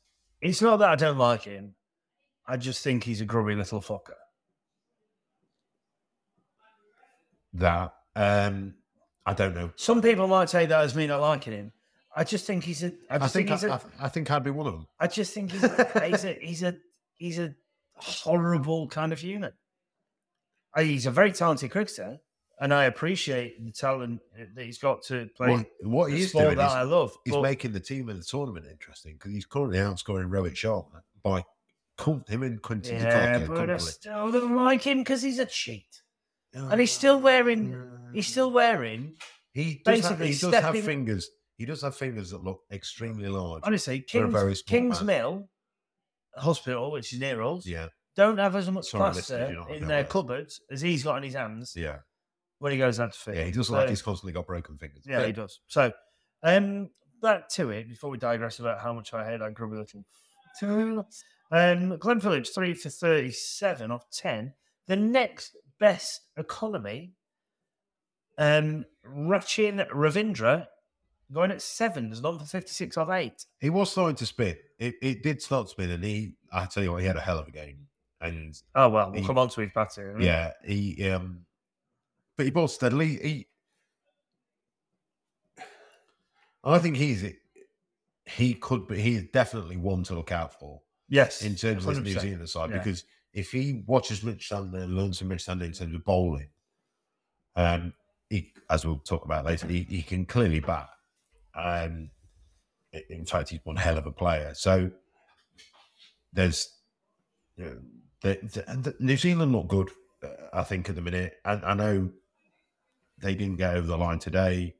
It's 0.42 0.62
not 0.62 0.78
that 0.78 0.90
I 0.90 0.96
don't 0.96 1.18
like 1.18 1.44
him. 1.44 1.76
I 2.48 2.58
just 2.58 2.84
think 2.84 3.04
he's 3.04 3.22
a 3.22 3.26
grubby 3.26 3.56
little 3.56 3.82
fucker. 3.82 4.16
That 7.54 7.94
um, 8.16 8.76
I 9.26 9.34
don't 9.34 9.54
know. 9.54 9.72
Some 9.76 10.02
people 10.02 10.28
might 10.28 10.50
say 10.50 10.66
that 10.66 10.82
as 10.82 10.96
me 10.96 11.08
not 11.08 11.22
liking 11.22 11.54
him. 11.54 11.72
I 12.16 12.24
just 12.24 12.46
think 12.46 12.64
he's 12.64 12.84
a. 12.84 12.94
I 13.10 13.20
think 13.20 13.32
think, 13.32 13.50
I, 13.50 13.54
he's 13.54 13.64
a. 13.64 13.74
I, 13.74 14.06
I 14.06 14.10
think 14.10 14.32
I'd 14.32 14.44
be 14.44 14.52
one 14.52 14.68
of 14.68 14.74
them. 14.74 14.88
I 15.00 15.08
just 15.08 15.34
think 15.34 15.52
he's 15.52 15.64
a, 15.64 16.02
he's 16.08 16.26
a 16.26 16.34
he's 16.42 16.64
a 16.64 16.76
he's 17.18 17.40
a 17.40 17.54
horrible 17.96 18.88
kind 18.88 19.14
of 19.14 19.20
human. 19.20 19.52
He's 20.78 21.06
a 21.06 21.12
very 21.12 21.32
talented 21.32 21.72
cricketer, 21.72 22.20
and 22.60 22.74
I 22.74 22.86
appreciate 22.86 23.64
the 23.64 23.72
talent 23.72 24.22
that 24.56 24.66
he's 24.66 24.78
got 24.78 25.04
to 25.04 25.30
play 25.36 25.50
What, 25.52 25.66
what 25.82 26.10
the 26.10 26.16
he 26.18 26.22
is 26.24 26.30
sport 26.30 26.46
doing 26.46 26.58
that 26.58 26.68
is 26.68 26.74
I 26.74 26.82
love. 26.84 27.18
he's 27.26 27.34
but- 27.34 27.42
making 27.42 27.74
the 27.74 27.80
team 27.80 28.10
in 28.10 28.18
the 28.18 28.24
tournament 28.24 28.66
interesting 28.70 29.14
because 29.14 29.32
he's 29.32 29.46
currently 29.46 29.80
outscoring 29.80 30.30
Rohit 30.30 30.54
Sharma 30.54 31.02
by 31.24 31.44
him 32.28 32.44
and 32.44 32.62
Quinton 32.62 32.96
yeah, 32.96 33.46
but 33.46 33.70
I 33.70 33.78
still 33.78 34.32
don't 34.32 34.56
like 34.56 34.84
him 34.84 35.00
because 35.00 35.22
he's 35.22 35.40
a 35.40 35.46
cheat, 35.46 36.02
and 36.54 36.80
he's 36.80 36.96
ah, 36.96 36.98
still 36.98 37.20
wearing 37.20 38.10
he's 38.14 38.28
still 38.28 38.52
wearing. 38.52 39.16
He 39.54 39.82
does, 39.84 40.08
have, 40.08 40.20
he 40.20 40.34
does 40.34 40.54
have 40.54 40.80
fingers. 40.80 41.30
He 41.58 41.66
does 41.66 41.82
have 41.82 41.96
fingers 41.96 42.32
that 42.32 42.44
look 42.44 42.62
extremely 42.72 43.28
large. 43.28 43.62
Honestly, 43.66 44.00
Kings, 44.00 44.64
Kings 44.64 45.04
man. 45.04 45.06
Mill 45.06 45.50
Hospital, 46.36 46.92
which 46.92 47.14
is 47.14 47.20
near 47.20 47.42
us, 47.42 47.68
Yeah, 47.68 47.88
don't 48.16 48.38
have 48.38 48.56
as 48.56 48.70
much 48.70 48.86
Sorry, 48.90 49.12
plaster 49.12 49.54
not 49.54 49.72
in 49.72 49.88
their 49.88 50.04
cupboards 50.04 50.62
as 50.72 50.82
he's 50.82 51.04
got 51.04 51.18
in 51.18 51.24
his 51.24 51.34
hands 51.34 51.74
yeah, 51.76 51.98
when 52.60 52.72
he 52.72 52.78
goes 52.78 53.00
out 53.00 53.14
to 53.14 53.20
field. 53.20 53.38
yeah. 53.38 53.44
He 53.46 53.52
does 53.52 53.68
So- 53.68 53.74
like 53.74 53.90
he's 53.90 54.02
constantly 54.02 54.34
got 54.34 54.46
broken 54.48 54.78
fingers. 54.78 55.04
Yeah, 55.08 55.26
he 55.26 55.32
does. 55.32 55.60
So, 55.68 55.92
um, 56.44 56.90
back 57.22 57.48
to 57.50 57.70
it 57.70 57.88
before 57.88 58.10
we 58.10 58.18
digress 58.18 58.60
about 58.60 58.80
how 58.82 58.94
much 58.94 59.14
I 59.14 59.26
hate 59.26 59.40
that 59.40 59.54
grubby 59.54 59.78
looking. 59.78 60.04
Um, 61.52 61.98
Glenn 61.98 62.20
Phillips 62.20 62.50
three 62.52 62.74
for 62.74 62.90
thirty-seven 62.90 63.92
off 63.92 64.10
ten. 64.12 64.54
The 64.88 64.96
next 64.96 65.56
best 65.80 66.22
economy, 66.38 67.14
um, 68.38 68.86
Rachin 69.06 69.88
Ravindra 69.92 70.68
going 71.32 71.52
at 71.52 71.62
seven. 71.62 72.10
There's 72.10 72.22
none 72.22 72.40
for 72.40 72.46
fifty-six 72.46 72.98
off 72.98 73.10
eight. 73.10 73.46
He 73.60 73.70
was 73.70 73.92
starting 73.92 74.16
to 74.18 74.26
spin. 74.26 74.58
It, 74.80 74.96
it 75.02 75.24
did 75.24 75.42
start 75.42 75.70
spinning. 75.70 75.96
and 75.96 76.04
he, 76.04 76.36
I 76.52 76.66
tell 76.66 76.84
you 76.84 76.92
what, 76.94 77.02
he 77.02 77.08
had 77.08 77.18
a 77.18 77.22
hell 77.22 77.38
of 77.40 77.48
a 77.48 77.52
game. 77.52 77.88
And 78.22 78.56
Oh 78.76 78.90
well, 78.90 79.12
we'll 79.12 79.22
He- 79.22 79.28
come 79.28 79.38
on 79.40 79.50
to 79.50 79.62
his 79.62 79.72
batting. 79.74 80.22
yeah, 80.22 80.52
he, 80.64 81.10
um, 81.10 81.46
but 82.38 82.46
he 82.46 82.52
bowled 82.52 82.72
steadily. 82.72 83.18
He, 83.18 83.48
I 86.64 86.78
think 86.80 86.96
he's, 86.98 87.26
he 88.26 88.54
could 88.54 88.88
be, 88.88 89.02
he 89.02 89.16
is 89.16 89.24
definitely 89.34 89.78
one 89.78 90.04
to 90.04 90.14
look 90.16 90.32
out 90.32 90.60
for. 90.60 90.82
Yes, 91.10 91.42
in 91.42 91.56
terms 91.56 91.86
of 91.86 91.96
this 91.96 92.16
New 92.16 92.20
Zealand 92.20 92.50
side 92.50 92.70
Yeah. 92.70 92.78
because 92.78 93.04
if 93.34 93.52
he 93.52 93.84
watches 93.86 94.24
Mitch 94.24 94.50
Santner 94.50 94.84
and 94.84 94.96
learns 94.96 95.20
from 95.20 95.28
Mitch 95.30 95.46
Santner 95.46 95.66
in 95.66 95.74
terms 95.74 95.94
of 95.96 96.06
bowling, 96.06 96.48
um, 97.56 97.94
he, 98.30 98.54
as 98.70 98.86
we'll 98.86 99.00
talk 99.00 99.26
about 99.26 99.44
later, 99.46 99.68
he, 99.68 99.82
he 99.90 100.02
can 100.04 100.26
clearly 100.26 100.60
bat. 100.62 100.88
Um, 101.56 102.12
in 103.10 103.26
fact, 103.26 103.50
he's 103.50 103.60
one 103.64 103.76
hell 103.76 103.98
of 103.98 104.06
a 104.06 104.12
player. 104.12 104.54
So 104.54 104.90
there's 106.32 106.74
you 107.58 107.66
know, 107.66 107.78
the, 108.22 108.40
the, 108.42 108.78
the 108.78 108.96
New 109.00 109.18
Zealand 109.18 109.52
not 109.52 109.68
good, 109.68 109.90
uh, 110.24 110.28
I 110.54 110.64
think, 110.64 110.90
at 110.90 110.96
the 110.96 111.02
minute. 111.02 111.36
And 111.46 111.64
I 111.66 111.74
know 111.74 112.10
they 113.20 113.36
didn't 113.36 113.58
get 113.58 113.76
over 113.76 113.88
the 113.88 113.98
line 113.98 114.20
today, 114.20 114.76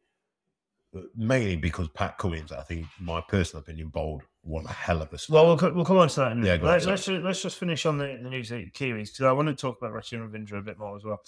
mainly 1.16 1.56
because 1.56 1.88
Pat 1.90 2.18
Cummins, 2.18 2.52
I 2.52 2.62
think, 2.62 2.86
my 3.00 3.22
personal 3.22 3.62
opinion, 3.62 3.90
bowled 3.90 4.24
one 4.44 4.66
hell 4.66 5.02
of 5.02 5.14
a 5.14 5.18
spell. 5.18 5.46
Well, 5.46 5.58
we'll, 5.58 5.74
we'll 5.76 5.86
come 5.86 5.98
on 5.98 6.10
to 6.10 6.20
that. 6.22 6.32
In 6.34 6.44
Yeah, 6.44 6.58
let's, 6.62 6.86
let's, 6.86 7.06
ju- 7.06 7.22
let's 7.22 7.42
just 7.42 7.58
finish 7.58 7.86
on 7.86 7.98
the, 7.98 8.20
the 8.22 8.30
New 8.30 8.44
Zealand 8.44 8.74
Kiwis 8.74 9.12
because 9.12 9.22
I 9.22 9.32
want 9.32 9.48
to 9.48 9.56
talk 9.56 9.78
about 9.80 9.94
Rachin 9.94 10.28
Ravindra 10.28 10.60
a 10.60 10.62
bit 10.62 10.80
more 10.80 10.96
as 10.96 11.04
well. 11.04 11.22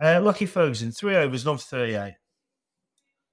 Uh, 0.00 0.20
Lockie 0.20 0.46
Ferguson, 0.46 0.92
three 0.92 1.16
overs, 1.16 1.44
for 1.44 1.56
38. 1.56 2.14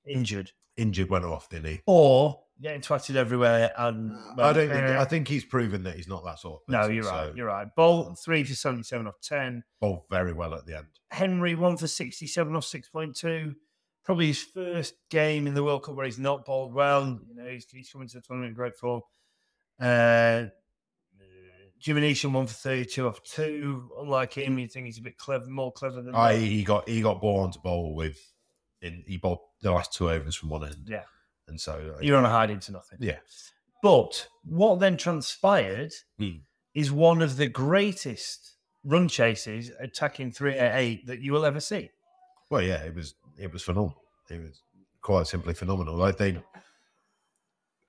Injured. 0.05 0.51
injured 0.75 1.10
went 1.10 1.25
off, 1.25 1.50
didn't 1.50 1.67
he? 1.67 1.82
Or 1.86 2.42
getting 2.62 2.81
twatted 2.81 3.15
everywhere. 3.15 3.72
And 3.77 4.15
I 4.39 4.53
don't 4.53 4.69
think. 4.69 4.89
uh, 4.89 5.00
I 5.01 5.05
think 5.05 5.27
he's 5.27 5.43
proven 5.45 5.83
that 5.83 5.95
he's 5.95 6.07
not 6.07 6.24
that 6.25 6.39
sort. 6.39 6.62
Of 6.67 6.72
No, 6.72 6.88
you're 6.88 7.03
right. 7.03 7.29
so 7.29 7.33
You're 7.36 7.48
right. 7.48 7.67
Boult, 7.77 8.17
three 8.24 8.43
for 8.43 8.53
77 8.55 9.07
off 9.07 9.15
10. 9.22 9.63
bowled 9.81 10.03
very 10.10 10.33
well 10.33 10.53
at 10.53 10.65
the 10.65 10.77
end. 10.77 10.88
Henry, 11.12 11.55
one 11.55 11.77
for 11.77 11.88
67 11.88 12.55
off 12.55 12.63
6.2. 12.65 13.55
Probably 14.05 14.27
his 14.27 14.41
first 14.43 14.95
game 15.10 15.48
in 15.48 15.53
the 15.53 15.63
World 15.63 15.83
Cup 15.83 15.95
where 15.95 16.05
he's 16.05 16.19
not 16.19 16.45
bowled 16.45 16.74
well. 16.74 17.19
You 17.27 17.36
know, 17.36 17.50
he's, 17.50 17.65
he's 17.72 17.89
coming 17.89 18.07
to 18.10 18.17
the 18.17 18.22
tournament 18.22 18.50
in 18.50 18.55
great 18.55 18.75
form. 18.75 19.01
Uh, 19.79 20.45
Neesham, 21.86 22.31
one 22.31 22.48
for 22.48 22.53
32 22.53 23.07
off 23.07 23.22
two. 23.24 23.89
Unlike 24.00 24.33
him, 24.36 24.57
you 24.60 24.67
think 24.67 24.86
he's 24.86 25.00
a 25.00 25.01
bit 25.01 25.17
clever, 25.17 25.45
more 25.48 25.72
clever 25.72 26.01
than 26.01 26.15
I 26.15 26.33
that. 26.33 26.39
he 26.41 26.63
got 26.63 26.88
he 26.88 27.01
got 27.01 27.19
ball 27.19 27.41
onto 27.41 27.60
bowl 27.60 27.93
with, 27.95 28.17
in 28.81 29.03
he 29.05 29.17
bowled 29.17 29.39
the 29.62 29.72
last 29.72 29.93
two 29.93 30.10
overs 30.10 30.36
from 30.36 30.50
one 30.50 30.63
end, 30.65 30.88
Yeah. 30.89 31.03
And 31.47 31.59
so 31.59 31.95
uh, 31.95 32.00
You're 32.01 32.17
on 32.17 32.25
a 32.25 32.29
hide 32.29 32.50
into 32.51 32.71
nothing. 32.71 33.00
yeah, 33.01 33.17
But 33.81 34.27
what 34.45 34.79
then 34.79 34.97
transpired 34.97 35.91
Hmm. 36.17 36.38
is 36.73 36.91
one 36.91 37.21
of 37.21 37.38
the 37.38 37.47
greatest 37.47 38.55
run 38.83 39.07
chases 39.07 39.71
attacking 39.79 40.31
388 40.31 41.07
that 41.07 41.19
you 41.21 41.31
will 41.33 41.45
ever 41.45 41.59
see. 41.59 41.89
well, 42.50 42.62
yeah, 42.62 42.81
it 42.83 42.93
was 42.95 43.15
it 43.38 43.51
was 43.51 43.63
phenomenal. 43.63 44.01
It 44.29 44.41
was 44.41 44.62
quite 45.01 45.27
simply 45.27 45.53
phenomenal. 45.53 45.95
Like 45.95 46.17
they, 46.17 46.38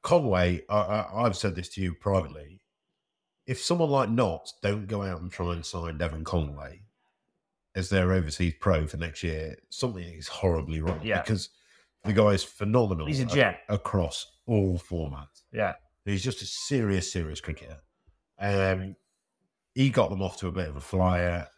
Conway, 0.03 0.63
I, 0.69 0.77
I, 0.77 1.23
I've 1.25 1.37
said 1.37 1.55
this 1.55 1.69
to 1.71 1.81
you 1.81 1.95
privately. 1.95 2.61
If 3.47 3.61
someone 3.63 3.91
like 3.91 4.09
Knott 4.11 4.53
don't 4.63 4.87
go 4.87 5.03
out 5.03 5.21
and 5.21 5.31
try 5.31 5.53
and 5.53 5.65
sign 5.65 5.99
Devon 5.99 6.25
Conway 6.25 6.81
as 7.75 7.89
their 7.91 8.13
overseas 8.13 8.55
pro 8.61 8.87
for 8.87 8.97
next 8.97 9.23
year, 9.23 9.57
something 9.71 10.03
is 10.03 10.29
horribly 10.29 10.81
wrong. 10.81 11.01
Yeah. 11.03 11.21
because 11.23 11.51
the 12.05 12.13
guy 12.13 12.29
is 12.29 12.45
phenomenal. 12.45 13.07
He's 13.07 13.21
a 13.21 13.25
a- 13.25 13.29
jet. 13.29 13.61
across 13.69 14.27
all 14.47 14.79
formats. 14.79 15.43
Yeah. 15.53 15.75
He's 16.05 16.23
just 16.23 16.43
a 16.43 16.47
serious, 16.47 17.11
serious 17.13 17.41
cricketer. 17.41 17.79
Um, 18.39 18.97
he 19.75 19.91
got 19.91 20.11
them 20.11 20.23
off 20.23 20.37
to 20.39 20.49
a 20.49 20.53
bit 20.53 20.69
of 20.69 20.77
a 20.77 20.81
flyer. 20.81 21.49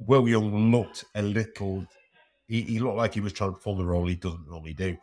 Will 0.00 0.28
Young 0.28 0.70
looked 0.72 1.04
a 1.14 1.22
little. 1.22 1.86
He, 2.48 2.62
he 2.62 2.78
looked 2.80 2.96
like 2.96 3.14
he 3.14 3.20
was 3.20 3.32
trying 3.32 3.50
to 3.50 3.56
perform 3.56 3.78
the 3.78 3.84
role 3.84 4.06
he 4.06 4.16
doesn't 4.16 4.48
normally 4.48 4.74
do. 4.74 4.96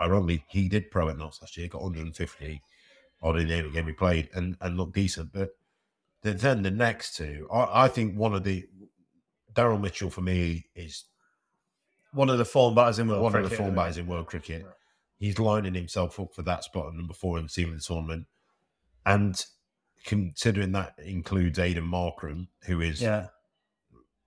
Ironically, 0.00 0.42
he 0.48 0.68
did 0.68 0.90
pro 0.90 1.10
at 1.10 1.18
Knots 1.18 1.42
last 1.42 1.56
year, 1.58 1.68
got 1.68 1.82
150 1.82 2.62
odd 3.22 3.38
in 3.38 3.50
every 3.50 3.70
game 3.70 3.86
he 3.86 3.92
played, 3.92 4.30
and, 4.34 4.56
and 4.62 4.76
looked 4.78 4.94
decent. 4.94 5.30
But 5.32 5.50
the, 6.22 6.32
then 6.32 6.62
the 6.62 6.70
next 6.70 7.16
two, 7.16 7.46
I, 7.52 7.84
I 7.84 7.88
think 7.88 8.16
one 8.16 8.34
of 8.34 8.44
the 8.44 8.64
Daryl 9.52 9.80
Mitchell 9.80 10.10
for 10.10 10.22
me 10.22 10.64
is 10.74 11.04
One 12.12 12.28
of 12.30 12.38
the 12.38 12.44
form 12.44 12.74
batters 12.74 12.98
in 12.98 13.08
world 13.08 13.22
one 13.22 13.34
of 13.34 13.40
cricket, 13.42 13.50
the 13.50 13.56
form 13.56 13.74
batters 13.74 13.98
in 13.98 14.06
world 14.06 14.26
cricket. 14.26 14.66
He's 15.18 15.38
lining 15.38 15.74
himself 15.74 16.18
up 16.18 16.34
for 16.34 16.42
that 16.42 16.64
spot 16.64 16.88
at 16.88 16.94
number 16.94 17.14
four 17.14 17.38
in 17.38 17.44
the 17.44 17.50
team 17.50 17.70
of 17.72 17.76
the 17.76 17.82
tournament. 17.82 18.26
and 19.06 19.44
considering 20.04 20.72
that 20.72 20.94
includes 20.98 21.58
Aidan 21.58 21.84
Markram, 21.84 22.48
who 22.66 22.80
is 22.80 23.00
Yeah. 23.02 23.28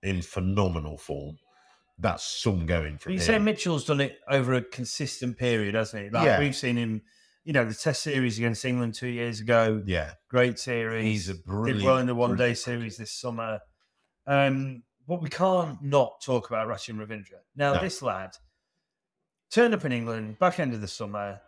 in 0.02 0.22
phenomenal 0.22 0.96
form, 0.98 1.36
that's 1.98 2.24
some 2.24 2.66
going 2.66 2.98
for 2.98 3.10
you 3.10 3.18
say 3.18 3.38
Mitchell's 3.38 3.84
done 3.84 4.00
it 4.00 4.18
over 4.28 4.54
a 4.54 4.62
consistent 4.62 5.36
period, 5.38 5.74
hasn't 5.74 6.04
he? 6.04 6.10
Like 6.10 6.26
Yeah. 6.26 6.38
we've 6.40 6.54
seen 6.56 6.76
him, 6.76 7.02
you 7.44 7.52
know, 7.52 7.64
the 7.64 7.74
Test 7.74 8.02
series 8.02 8.38
against 8.38 8.64
England 8.64 8.94
two 8.94 9.08
years 9.08 9.40
ago. 9.40 9.82
yeah, 9.86 10.14
Great 10.28 10.58
series. 10.58 11.04
He's 11.04 11.28
a 11.28 11.34
brilliant. 11.34 11.80
Did 11.80 11.86
well 11.86 11.98
in 11.98 12.06
the 12.06 12.14
one 12.14 12.36
day 12.36 12.54
series 12.54 12.96
this 12.96 13.12
summer. 13.12 13.60
Um, 14.26 14.82
but 15.06 15.20
we 15.20 15.28
can't 15.28 15.80
not 15.82 16.20
talk 16.22 16.48
about 16.48 16.68
Rachin 16.68 16.96
Ravindra. 16.96 17.40
Now, 17.56 17.74
No. 17.74 17.80
this 17.80 18.00
lad 18.02 18.36
turned 19.50 19.74
up 19.74 19.84
in 19.84 19.92
England 19.92 20.38
back 20.38 20.58
end 20.60 20.74
of 20.74 20.80
the 20.80 20.88
summer 20.88 21.40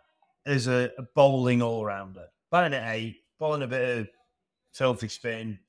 as 0.45 0.67
a, 0.67 0.91
a 0.97 1.03
bowling 1.15 1.61
all 1.61 1.83
rounder, 1.85 2.27
batting 2.51 2.77
at 2.77 2.93
eight, 2.95 3.17
bowling 3.39 3.63
a 3.63 3.67
bit 3.67 3.97
of 3.99 4.07
selfie 4.73 5.09
spin, 5.11 5.59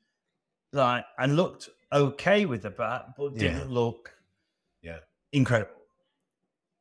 like, 0.72 1.04
and 1.18 1.34
looked 1.36 1.68
okay 1.92 2.44
with 2.46 2.62
the 2.62 2.70
bat, 2.70 3.14
but 3.16 3.34
didn't 3.34 3.58
Yeah. 3.58 3.64
look 3.74 4.14
Yeah. 4.82 4.98
incredible. 5.32 5.72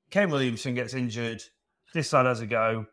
Kane 0.09 0.29
Williamson 0.29 0.75
gets 0.75 0.93
injured. 0.93 1.41
This 1.93 2.13
lad 2.13 2.25
has 2.25 2.41
a 2.41 2.47
go. 2.47 2.85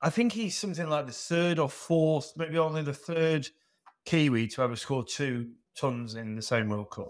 I 0.00 0.10
think 0.10 0.32
he's 0.32 0.56
something 0.56 0.88
like 0.88 1.06
the 1.06 1.12
third 1.12 1.58
or 1.58 1.68
fourth, 1.68 2.32
maybe 2.36 2.56
only 2.58 2.82
the 2.82 2.94
third 2.94 3.48
Kiwi 4.04 4.46
to 4.48 4.62
ever 4.62 4.76
score 4.76 5.04
two 5.04 5.52
tons 5.74 6.14
in 6.14 6.36
the 6.36 6.42
same 6.42 6.68
World 6.68 6.90
Cup. 6.90 7.08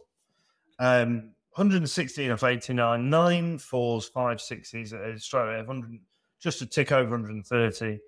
Um, 0.78 1.32
116 1.54 2.30
of 2.30 2.44
89, 2.44 3.10
nine 3.10 3.58
fours, 3.58 4.06
five 4.06 4.40
sixes 4.40 4.92
at 4.92 5.00
a 5.00 5.18
straight 5.18 5.58
of 5.60 5.66
100, 5.66 5.98
just 6.40 6.62
a 6.62 6.66
tick 6.66 6.92
over 6.92 7.10
130. 7.10 7.98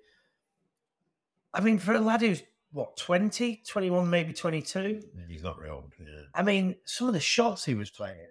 I 1.53 1.59
mean, 1.59 1.79
for 1.79 1.93
a 1.93 1.99
lad 1.99 2.21
who's 2.21 2.43
what, 2.71 2.95
20, 2.95 3.61
21, 3.67 4.09
maybe 4.09 4.31
22? 4.31 5.01
he's 5.27 5.43
not 5.43 5.59
real 5.59 5.73
old. 5.73 5.93
Yeah. 5.99 6.21
I 6.33 6.43
mean, 6.43 6.75
some 6.85 7.07
of 7.07 7.13
the 7.13 7.19
shots 7.19 7.65
he 7.65 7.73
was 7.75 7.89
playing 7.89 8.27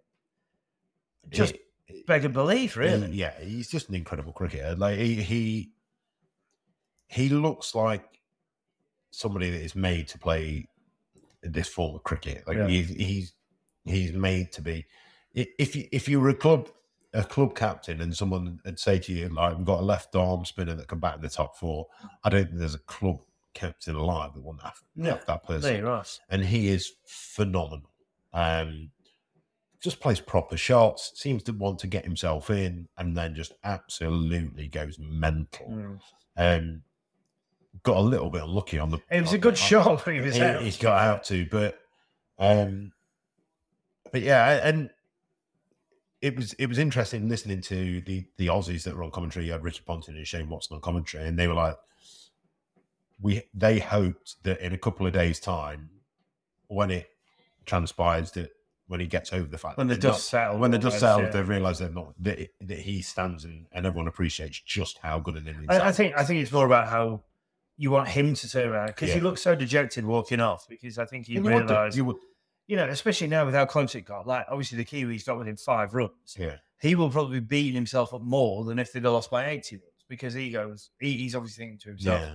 just 1.29 1.55
He- 1.85 2.03
beg 2.07 2.25
a 2.25 2.31
belief, 2.31 2.77
really. 2.79 3.09
he- 3.11 3.19
yeah, 3.19 3.39
he's 3.41 3.69
just 3.69 3.91
an 3.91 3.95
incredible 3.95 4.33
cricketer. 4.33 4.75
Like 4.77 4.99
he 4.99 5.17
he 5.17 5.73
he 7.09 7.29
looks 7.29 7.75
like 7.75 8.21
somebody 9.11 9.51
that 9.51 9.61
is 9.61 9.75
made 9.75 10.09
to 10.09 10.19
play 10.19 10.67
this 11.43 11.69
form 11.69 11.95
of 11.97 12.03
cricket. 12.05 12.47
Like 12.47 12.57
Yeah. 12.57 12.69
he's 12.69 12.89
he's 12.89 13.33
he's 13.91 14.13
made 14.13 14.53
to 14.53 14.63
be. 14.63 14.87
If 15.35 15.77
you 15.77 15.89
if 15.93 16.09
you 16.09 16.21
were 16.21 16.31
a 16.31 16.35
club 16.35 16.69
a 17.13 17.25
club 17.25 17.57
captain 17.57 18.01
and 18.01 18.17
someone 18.17 18.61
had 18.65 18.79
say 18.79 18.99
to 19.01 19.13
you 19.13 19.29
like 19.31 19.57
we've 19.57 19.67
got 19.67 19.81
a 19.81 19.83
left 19.85 20.15
arm 20.15 20.45
spinner 20.45 20.75
that 20.75 20.87
can 20.87 20.99
bat 21.01 21.17
in 21.17 21.23
the 21.23 21.29
top 21.29 21.57
four, 21.57 21.87
I 22.25 22.29
don't 22.31 22.47
think 22.47 22.59
there's 22.59 22.75
a 22.75 22.81
club 22.81 23.21
captain 23.53 23.97
alive 23.97 24.33
that 24.35 24.43
wouldn't 24.43 24.63
have, 24.63 24.81
Yeah. 24.95 25.19
that 25.27 25.45
person 25.45 25.85
and 26.29 26.45
he 26.45 26.69
is 26.69 26.93
phenomenal. 27.07 27.91
Um, 28.33 28.91
just 29.81 29.99
plays 29.99 30.21
proper 30.21 30.57
shots, 30.57 31.13
seems 31.15 31.43
to 31.45 31.53
want 31.53 31.79
to 31.81 31.87
get 31.87 32.05
himself 32.05 32.51
in, 32.51 32.87
and 32.99 33.17
then 33.17 33.35
just 33.35 33.55
absolutely 33.65 34.69
goes 34.69 34.99
mental. 34.99 35.67
Mm. 35.69 36.01
Um, 36.37 36.83
got 37.83 37.97
a 37.97 38.01
little 38.01 38.31
bit 38.31 38.43
unlucky 38.43 38.79
on 38.79 38.91
the. 38.91 39.01
It 39.11 39.23
was 39.23 39.33
a 39.33 39.39
good 39.39 39.55
on- 39.55 39.57
shot 39.57 40.05
he 40.09 40.21
was 40.21 40.37
he, 40.37 40.43
out. 40.43 40.63
He's 40.63 40.77
got 40.77 41.01
out 41.01 41.25
to, 41.25 41.47
but 41.51 41.79
um, 42.39 42.93
but 44.13 44.23
yeah, 44.23 44.61
and 44.63 44.91
it 46.21 46.37
was 46.37 46.53
it 46.55 46.67
was 46.67 46.79
interesting 46.79 47.29
listening 47.29 47.61
to 47.63 48.01
the 48.03 48.27
the 48.37 48.49
Aussies 48.49 48.85
that 48.85 48.95
were 48.97 49.03
on 49.03 49.11
commentary. 49.11 49.47
You 49.47 49.53
had 49.53 49.65
Richard 49.65 49.87
Ponting 49.87 50.17
and 50.17 50.27
Shane 50.27 50.49
Watson 50.49 50.75
on 50.77 50.83
commentary, 50.83 51.27
and 51.27 51.39
they 51.39 51.47
were 51.47 51.55
like, 51.55 51.77
we 53.21 53.43
they 53.55 53.79
hoped 53.79 54.43
that 54.45 54.61
in 54.61 54.73
a 54.73 54.79
couple 54.79 55.07
of 55.07 55.13
days' 55.13 55.41
time, 55.41 55.91
when 56.69 56.91
it 56.91 57.09
transpires 57.67 58.33
that 58.33 58.51
when 58.87 58.99
he 59.01 59.07
gets 59.07 59.33
over 59.33 59.47
the 59.47 59.57
fact 59.59 59.79
When 59.79 59.87
the 59.87 59.97
dust 59.97 60.29
settled, 60.29 60.61
when 60.61 60.73
the 60.73 60.79
dust 60.79 60.99
settled, 60.99 61.27
yeah. 61.27 61.31
they 61.31 61.43
realise 61.43 61.79
they're 61.79 61.91
not 61.91 62.13
that, 62.25 62.49
that 62.61 62.79
he 62.79 63.03
stands 63.03 63.45
and, 63.45 63.67
and 63.71 63.87
everyone 63.87 64.09
appreciates 64.09 64.61
just 64.61 64.99
how 64.99 65.21
good 65.21 65.37
an 65.37 65.47
innings. 65.47 65.67
I, 65.69 65.89
I 65.89 65.93
think 65.93 66.15
I 66.17 66.25
think 66.25 66.43
it's 66.43 66.51
more 66.51 66.67
about 66.67 66.89
how 66.89 67.23
you 67.77 67.93
want 67.93 68.09
him 68.09 68.35
to 68.35 68.51
turn 68.51 68.69
around 68.69 68.89
because 68.89 69.11
he 69.11 69.19
Yeah. 69.19 69.25
looked 69.25 69.39
so 69.39 69.55
dejected 69.55 70.05
walking 70.05 70.41
off 70.41 70.67
because 70.69 70.99
I 70.99 71.05
think 71.07 71.27
he 71.27 71.35
You 71.35 71.43
would 71.43 71.51
do, 71.53 71.57
realised, 71.59 71.97
you 71.97 72.05
would, 72.05 72.17
you 72.71 72.77
know, 72.77 72.87
especially 72.89 73.27
now 73.27 73.45
with 73.45 73.55
how 73.55 73.67
close 73.67 73.95
it 73.95 74.03
got. 74.03 74.27
Like 74.27 74.47
obviously 74.49 74.79
the 74.79 74.85
Kiwis 74.85 75.27
got 75.27 75.39
within 75.39 75.57
five 75.57 75.93
runs. 75.95 76.37
yeah. 76.39 76.57
He 76.81 76.95
will 76.95 77.11
probably 77.11 77.41
be 77.41 77.47
beating 77.47 77.75
himself 77.75 78.15
up 78.15 78.23
more 78.23 78.65
than 78.65 78.79
if 78.79 78.93
they'd 78.93 79.05
have 79.05 79.13
lost 79.13 79.31
by 79.31 79.49
eighty 79.51 79.77
runs 79.77 80.05
because 80.09 80.33
he 80.35 80.51
goes, 80.51 80.91
he, 81.01 81.13
he's 81.19 81.35
obviously 81.35 81.63
thinking 81.65 81.79
to 81.81 81.89
himself, 81.91 82.21
Yeah. 82.21 82.35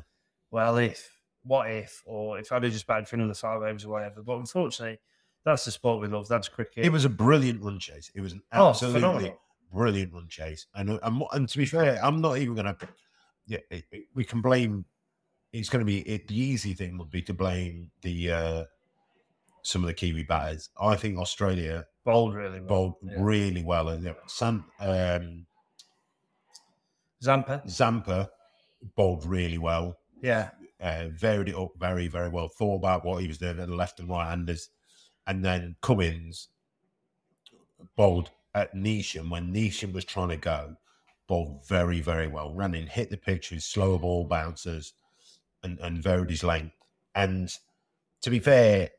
well, 0.52 0.78
if, 0.78 1.10
what 1.43 1.69
if, 1.71 2.02
or 2.06 2.38
if 2.39 2.52
I'd 2.52 2.63
have 2.63 2.71
just 2.71 2.86
batted 2.88 3.08
for 3.08 3.15
another 3.15 3.34
five 3.34 3.62
overs 3.62 3.86
or 3.86 3.89
whatever. 3.89 4.21
But 4.24 4.38
unfortunately, 4.38 5.00
that's 5.45 5.65
the 5.65 5.71
sport 5.71 6.02
we 6.02 6.08
love. 6.08 6.28
That's 6.28 6.48
cricket. 6.50 6.86
It 6.86 6.91
was 6.91 7.06
a 7.06 7.10
brilliant 7.10 7.62
run 7.62 7.80
chase. 7.80 8.12
It 8.13 8.21
was 8.21 8.34
an 8.34 8.41
Oh, 8.52 8.69
absolutely 8.69 9.00
phenomenal. 9.02 9.39
brilliant 9.74 10.13
run 10.13 10.28
chase. 10.28 10.67
And, 10.76 10.89
uh, 10.91 11.00
and 11.04 11.24
and 11.34 11.50
to 11.50 11.58
be 11.58 11.65
fair, 11.65 12.00
I'm 12.04 12.19
not 12.21 12.38
even 12.39 12.56
going 12.56 12.65
to. 12.67 12.78
Yeah, 13.48 13.60
it, 13.71 13.86
it- 13.91 14.06
we 14.13 14.24
can 14.26 14.41
blame. 14.41 14.86
It's 15.54 15.69
going 15.69 15.80
to 15.80 15.86
be 15.86 16.00
it, 16.02 16.28
the 16.28 16.38
easy 16.38 16.74
thing 16.74 16.98
would 16.98 17.10
be 17.10 17.21
to 17.24 17.34
blame 17.34 17.89
the 18.02 18.32
uh, 18.32 18.63
some 19.65 19.82
of 19.84 19.88
the 19.88 19.93
Kiwi 19.93 20.23
batters. 20.23 20.69
I 20.80 20.95
think 20.95 21.17
Australia 21.17 21.88
bowled 22.04 22.36
really 22.36 22.60
well. 22.60 22.67
bowled 22.67 22.93
Yeah. 23.01 23.13
really 23.17 23.63
well, 23.63 23.89
and 23.89 24.15
San, 24.28 24.63
um, 24.80 25.47
Zampa, 27.23 27.63
Zampa 27.67 28.30
bowled 28.95 29.25
really 29.25 29.58
well. 29.58 29.97
yeah, 30.21 30.51
uh, 30.80 31.08
varied 31.10 31.49
it 31.49 31.56
up 31.56 31.71
very, 31.78 32.08
very 32.08 32.30
well. 32.30 32.47
Thought 32.47 32.75
about 32.75 33.04
what 33.04 33.21
he 33.21 33.28
was 33.28 33.39
doing 33.39 33.60
at 33.60 33.67
the 33.67 33.75
left 33.75 33.99
and 33.99 34.08
right 34.08 34.30
handers, 34.30 34.69
and 35.25 35.43
then 35.43 35.75
Cummins 35.82 36.49
bowled 37.95 38.30
at 38.54 38.75
Neesham 38.75 39.30
when 39.32 39.51
Neesham 39.51 39.93
was 39.93 40.06
trying 40.06 40.30
to 40.30 40.38
go. 40.38 40.75
Bowled 41.28 41.67
very, 41.67 42.01
very 42.01 42.28
well. 42.28 42.54
Ran 42.54 42.75
in, 42.75 42.86
hit 42.86 43.10
the 43.10 43.17
pitch 43.17 43.49
with 43.49 43.63
slower 43.63 43.97
ball 43.97 44.25
bouncers, 44.25 44.93
and 45.63 45.80
and 45.80 46.04
varied 46.04 46.30
his 46.30 46.43
length. 46.43 46.75
And 47.15 47.49
to 48.21 48.30
be 48.30 48.38
fair, 48.39 48.91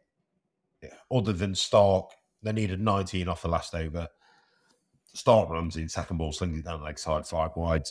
other 1.11 1.33
than 1.33 1.55
Stark, 1.55 2.11
they 2.42 2.53
needed 2.53 2.81
19 2.81 3.29
off 3.29 3.42
the 3.42 3.49
last 3.49 3.75
over. 3.75 4.09
Stark 5.14 5.49
runs 5.49 5.77
in 5.77 5.88
second 5.88 6.18
ball, 6.18 6.33
slings 6.33 6.59
it 6.59 6.64
down 6.64 6.83
leg 6.83 6.99
side, 6.99 7.27
five 7.27 7.51
wide, 7.57 7.85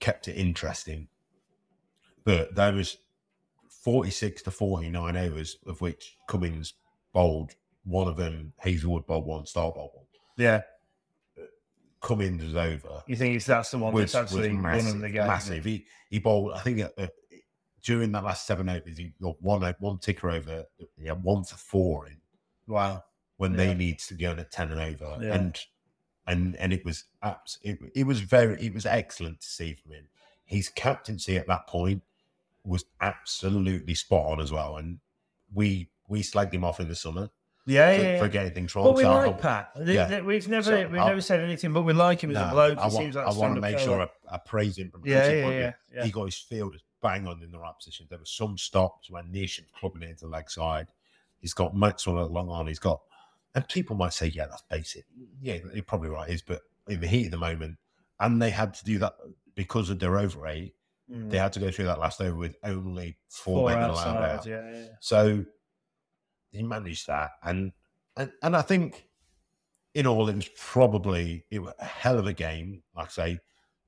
kept 0.00 0.28
it 0.28 0.34
interesting 0.34 1.08
but 2.28 2.54
there 2.54 2.74
was 2.74 2.98
46 3.84 4.42
to 4.42 4.50
49 4.50 5.16
overs 5.16 5.56
of 5.66 5.80
which 5.80 6.18
Cummins 6.28 6.74
bowled 7.14 7.52
one 7.84 8.06
of 8.06 8.18
them 8.18 8.52
Hazlewood 8.58 9.06
bowled 9.06 9.24
one 9.24 9.46
Stark 9.46 9.74
bowled 9.74 9.92
one 9.94 10.04
yeah. 10.36 10.60
Cummins 12.02 12.44
was 12.44 12.54
over 12.54 13.02
You 13.06 13.16
think 13.16 13.36
it's 13.36 13.46
that's 13.46 13.70
the 13.70 13.78
one 13.78 13.94
was, 13.94 14.12
that's 14.12 14.30
actually 14.30 14.52
won 14.52 14.60
massive, 14.60 14.92
them 14.92 15.00
the 15.00 15.08
game? 15.08 15.26
massive. 15.26 15.64
He, 15.64 15.86
he 16.10 16.18
bowled 16.18 16.52
I 16.52 16.60
think 16.60 16.82
uh, 16.82 16.90
uh, 16.98 17.06
during 17.88 18.12
that 18.12 18.22
last 18.22 18.46
seven 18.46 18.68
overs 18.68 18.98
he 18.98 19.14
got 19.22 19.40
one 19.40 19.64
uh, 19.64 19.72
one 19.80 19.96
ticker 19.98 20.28
over 20.30 20.66
had 21.06 21.22
one 21.22 21.42
for 21.42 21.56
four 21.56 22.06
in 22.06 22.16
Wow. 22.66 23.02
when 23.38 23.52
Yeah. 23.52 23.56
they 23.56 23.74
need 23.74 23.98
to 24.00 24.14
go 24.14 24.32
at 24.32 24.50
10 24.50 24.72
and 24.72 24.80
over 24.80 25.16
Yeah. 25.24 25.34
and 25.36 25.58
and 26.26 26.54
and 26.56 26.72
it 26.74 26.84
was 26.84 27.04
abs- 27.22 27.58
it, 27.62 27.78
it 27.94 28.04
was 28.04 28.20
very 28.20 28.60
it 28.60 28.74
was 28.74 28.84
excellent 28.84 29.40
to 29.40 29.46
see 29.46 29.72
from 29.72 29.92
him 29.92 30.04
his 30.44 30.68
captaincy 30.68 31.38
at 31.38 31.46
that 31.46 31.66
point 31.66 32.02
was 32.62 32.84
absolutely 33.00 33.94
spot 33.94 34.32
on 34.32 34.38
as 34.40 34.52
well 34.52 34.76
and 34.76 34.98
we 35.54 35.88
we 36.08 36.20
slagged 36.20 36.52
him 36.52 36.64
off 36.64 36.80
in 36.80 36.88
the 36.88 36.94
summer 36.94 37.30
Yeah, 37.64 37.96
for, 37.96 38.02
yeah, 38.02 38.12
yeah. 38.12 38.18
for 38.20 38.28
getting 38.28 38.52
things 38.52 38.74
wrong 38.74 38.84
But 38.84 38.96
we 38.96 39.02
So 39.04 39.12
I- 39.12 39.26
like 39.28 39.40
Pat. 39.40 39.70
Yeah. 39.82 40.20
We've 40.20 40.46
never 40.46 40.62
So 40.62 40.88
we've 40.88 41.00
I'll- 41.00 41.08
never 41.08 41.22
said 41.22 41.40
anything, 41.40 41.72
but 41.72 41.82
we 41.82 41.94
like 41.94 42.22
him 42.22 42.30
as 42.32 42.34
No, 42.34 42.48
a 42.48 42.50
bloke. 42.50 42.78
I 42.78 42.82
want, 42.82 42.92
seems 42.92 43.14
like 43.16 43.26
I 43.26 43.32
want 43.32 43.54
to 43.54 43.60
make 43.62 43.76
fella. 43.78 43.86
sure 43.86 44.02
I, 44.30 44.34
I 44.34 44.38
praise 44.38 44.76
him 44.76 44.90
from 44.90 45.04
a 45.04 45.08
Yeah, 45.08 45.30
yeah, 45.30 45.48
yeah, 45.48 45.72
yeah. 45.94 46.04
He 46.04 46.10
got 46.10 46.24
his 46.26 46.36
fielders 46.36 46.82
bang 47.02 47.26
on 47.26 47.42
in 47.42 47.50
the 47.50 47.58
right 47.58 47.76
position. 47.76 48.06
There 48.08 48.18
were 48.18 48.24
some 48.24 48.58
stops 48.58 49.10
when 49.10 49.30
Nish 49.30 49.56
had 49.56 49.72
clubbing 49.72 50.02
it 50.02 50.10
into 50.10 50.24
the 50.24 50.30
leg 50.30 50.50
side. 50.50 50.88
He's 51.38 51.54
got 51.54 51.76
Maxwell 51.76 52.24
at 52.24 52.30
long 52.30 52.48
on. 52.48 52.66
He's 52.66 52.78
got, 52.78 53.00
and 53.54 53.66
people 53.68 53.96
might 53.96 54.12
say, 54.12 54.26
yeah, 54.26 54.46
that's 54.46 54.64
basic. 54.68 55.04
Yeah, 55.40 55.58
you're 55.72 55.84
probably 55.84 56.10
right. 56.10 56.28
Is 56.28 56.42
but 56.42 56.62
in 56.88 57.00
the 57.00 57.06
heat 57.06 57.26
of 57.26 57.30
the 57.32 57.38
moment, 57.38 57.76
and 58.20 58.42
they 58.42 58.50
had 58.50 58.74
to 58.74 58.84
do 58.84 58.98
that 58.98 59.14
because 59.54 59.90
of 59.90 59.98
their 59.98 60.18
over 60.18 60.46
eight. 60.46 60.74
Mm. 61.10 61.30
They 61.30 61.38
had 61.38 61.52
to 61.54 61.60
go 61.60 61.70
through 61.70 61.86
that 61.86 62.00
last 62.00 62.20
over 62.20 62.36
with 62.36 62.56
only 62.64 63.16
four, 63.28 63.70
Four 63.70 63.78
men 63.78 63.90
allowed 63.90 64.22
out. 64.22 64.46
yeah, 64.46 64.70
yeah. 64.70 64.86
So 65.00 65.44
he 66.50 66.62
managed 66.62 67.06
that, 67.06 67.30
and 67.42 67.72
and 68.16 68.32
and 68.42 68.56
I 68.56 68.62
think 68.62 69.06
in 69.94 70.06
all, 70.06 70.28
it 70.28 70.36
was 70.36 70.50
probably 70.56 71.44
it 71.50 71.60
was 71.60 71.72
a 71.78 71.84
hell 71.84 72.18
of 72.18 72.26
a 72.26 72.32
game. 72.32 72.82
Like 72.94 73.06
I 73.06 73.10
say, 73.10 73.40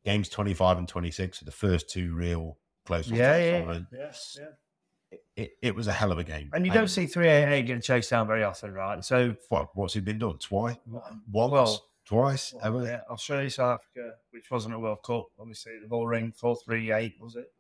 games 0.05 0.29
twenty 0.29 0.55
five 0.55 0.79
and 0.79 0.89
twenty 0.89 1.11
six 1.11 1.43
are 1.43 1.45
the 1.45 1.51
first 1.51 1.91
two 1.91 2.15
real 2.15 2.57
close 2.91 3.07
ones. 3.07 3.19
Yeah, 3.19 3.37
yeah, 3.37 3.79
yes, 3.93 4.39
yeah. 4.39 5.19
It, 5.37 5.53
it 5.63 5.75
was 5.75 5.89
a 5.89 5.93
hell 5.93 6.13
of 6.13 6.19
a 6.19 6.25
game. 6.25 6.51
And 6.53 6.65
you 6.65 6.73
don't 6.73 6.89
see 6.89 7.07
388 7.07 7.67
getting 7.67 7.83
chased 7.83 8.11
down 8.11 8.27
very 8.27 8.45
often, 8.45 8.73
right? 8.73 9.05
So, 9.05 9.35
what 9.49 9.69
what's 9.75 9.95
he 9.95 10.01
been 10.01 10.19
done 10.19 10.39
twice, 10.39 10.77
once, 10.87 11.53
well, 11.53 11.85
twice, 12.05 12.55
ever. 12.63 12.85
yeah, 12.85 13.01
Australia, 13.11 13.51
South 13.51 13.81
Africa, 13.81 14.15
which 14.31 14.51
wasn't 14.51 14.75
a 14.75 14.79
World 14.79 15.03
Cup, 15.03 15.27
obviously 15.39 15.73
the 15.83 15.89
ball 15.89 16.07
ring 16.07 16.33
438, 16.37 17.15
was 17.21 17.37
it? 17.37 17.53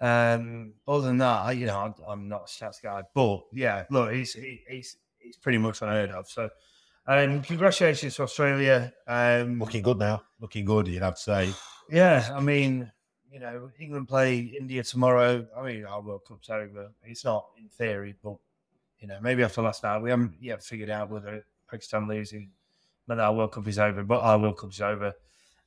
Um, 0.00 0.72
other 0.88 1.06
than 1.06 1.18
that, 1.18 1.42
I, 1.42 1.52
you 1.52 1.66
know, 1.66 1.78
I'm, 1.78 1.94
I'm 2.08 2.28
not 2.28 2.42
a 2.42 2.64
stats 2.64 2.82
guy, 2.82 3.02
but 3.14 3.42
yeah, 3.52 3.84
look, 3.90 4.12
he's 4.12 4.32
he, 4.32 4.62
he's 4.68 4.96
he's 5.18 5.36
pretty 5.36 5.58
much 5.58 5.82
unheard 5.82 6.10
of. 6.10 6.28
So, 6.28 6.48
um, 7.06 7.42
congratulations 7.42 8.16
to 8.16 8.22
Australia. 8.22 8.92
Um, 9.06 9.60
Looking 9.60 9.82
good 9.82 9.98
now. 9.98 10.22
Looking 10.40 10.64
good, 10.64 10.88
you'd 10.88 11.02
have 11.02 11.14
to 11.14 11.20
say. 11.20 11.50
yeah, 11.88 12.30
I 12.34 12.40
mean, 12.40 12.90
you 13.32 13.40
know, 13.40 13.70
England 13.80 14.08
play 14.08 14.38
India 14.38 14.82
tomorrow. 14.82 15.46
I 15.56 15.62
mean, 15.62 15.84
our 15.86 16.00
World 16.02 16.22
Cup's 16.28 16.50
over. 16.50 16.90
It's 17.04 17.24
not 17.24 17.46
in 17.58 17.68
theory, 17.68 18.14
but 18.22 18.36
you 19.00 19.08
know, 19.08 19.18
maybe 19.22 19.42
after 19.42 19.62
last 19.62 19.82
night, 19.82 19.98
we 20.02 20.10
haven't 20.10 20.34
yet 20.40 20.62
figured 20.62 20.90
out 20.90 21.10
whether 21.10 21.44
Pakistan 21.70 22.06
losing, 22.06 22.50
that 23.08 23.18
our 23.18 23.32
World 23.34 23.52
Cup 23.52 23.66
is 23.66 23.78
over. 23.78 24.02
But 24.04 24.20
our 24.20 24.38
World 24.38 24.58
Cup's 24.58 24.80
over. 24.80 25.14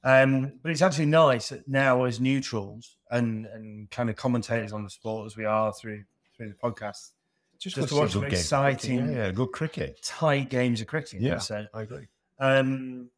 Um, 0.03 0.53
but 0.61 0.71
it's 0.71 0.83
actually 0.83 1.07
nice 1.07 1.49
that 1.49 1.67
now 1.67 2.03
as 2.03 2.19
neutrals 2.19 2.97
and 3.09 3.47
and 3.47 3.89
kind 3.89 4.09
of 4.09 4.15
commentators 4.15 4.71
on 4.71 4.83
the 4.83 4.89
sport 4.89 5.25
as 5.25 5.35
we 5.35 5.45
are 5.45 5.73
through 5.73 6.03
through 6.37 6.49
the 6.49 6.55
podcast, 6.55 7.11
just, 7.57 7.75
good 7.75 7.87
to 7.89 7.95
watch 7.95 8.11
some 8.11 8.25
exciting, 8.25 9.09
Yeah, 9.09 9.15
yeah, 9.25 9.31
good 9.31 9.51
cricket. 9.51 9.99
tight 10.03 10.49
games 10.49 10.81
of 10.81 10.87
cricket. 10.87 11.21
Yeah, 11.21 11.39
So, 11.39 11.65
I 11.73 11.81
agree. 11.81 12.07
um, 12.39 13.09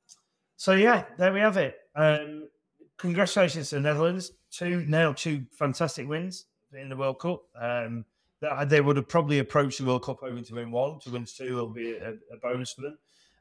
so 0.56 0.74
yeah, 0.74 1.04
there 1.18 1.34
we 1.34 1.40
have 1.42 1.58
it. 1.58 1.76
Um, 1.96 2.48
congratulations 2.98 3.70
to 3.70 3.76
the 3.76 3.82
Netherlands. 3.82 4.32
Two 4.52 4.86
now 4.88 5.14
two 5.14 5.46
fantastic 5.52 6.08
wins 6.08 6.46
in 6.74 6.90
the 6.90 6.96
World 6.96 7.20
Cup. 7.20 7.44
Um, 7.60 8.06
that 8.40 8.70
they 8.70 8.82
would 8.82 8.98
have 8.98 9.08
probably 9.08 9.40
approached 9.40 9.80
the 9.80 9.86
World 9.86 10.04
Cup 10.04 10.20
hoping 10.20 10.44
to 10.44 10.56
win 10.56 10.72
one. 10.72 11.00
To 11.00 11.10
win 11.10 11.26
two 11.26 11.56
will 11.56 11.70
be 11.70 11.94
a, 11.94 12.12
a 12.12 12.38
bonus 12.42 12.74
for 12.74 12.82
them. 12.82 12.98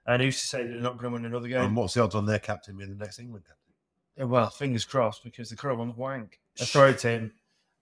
And 0.07 0.23
who's 0.23 0.41
to 0.41 0.47
say 0.47 0.67
they're 0.67 0.77
not 0.77 0.99
going 0.99 1.11
to 1.13 1.17
win 1.17 1.25
another 1.25 1.49
game? 1.49 1.61
And 1.61 1.77
what's 1.77 1.95
the 1.95 2.03
odds 2.03 2.15
on 2.15 2.27
their 2.27 2.39
captain 2.39 2.77
being 2.77 2.97
the 2.97 3.05
next 3.05 3.19
England 3.19 3.45
captain? 3.45 3.75
Yeah, 4.17 4.25
well, 4.25 4.49
fingers 4.49 4.85
crossed 4.85 5.25
because 5.25 5.51
the 5.51 5.57
current 5.57 5.79
one's 5.79 5.97
wank. 5.97 6.41
A 6.61 6.65
throw 6.65 6.93
team. 6.93 7.33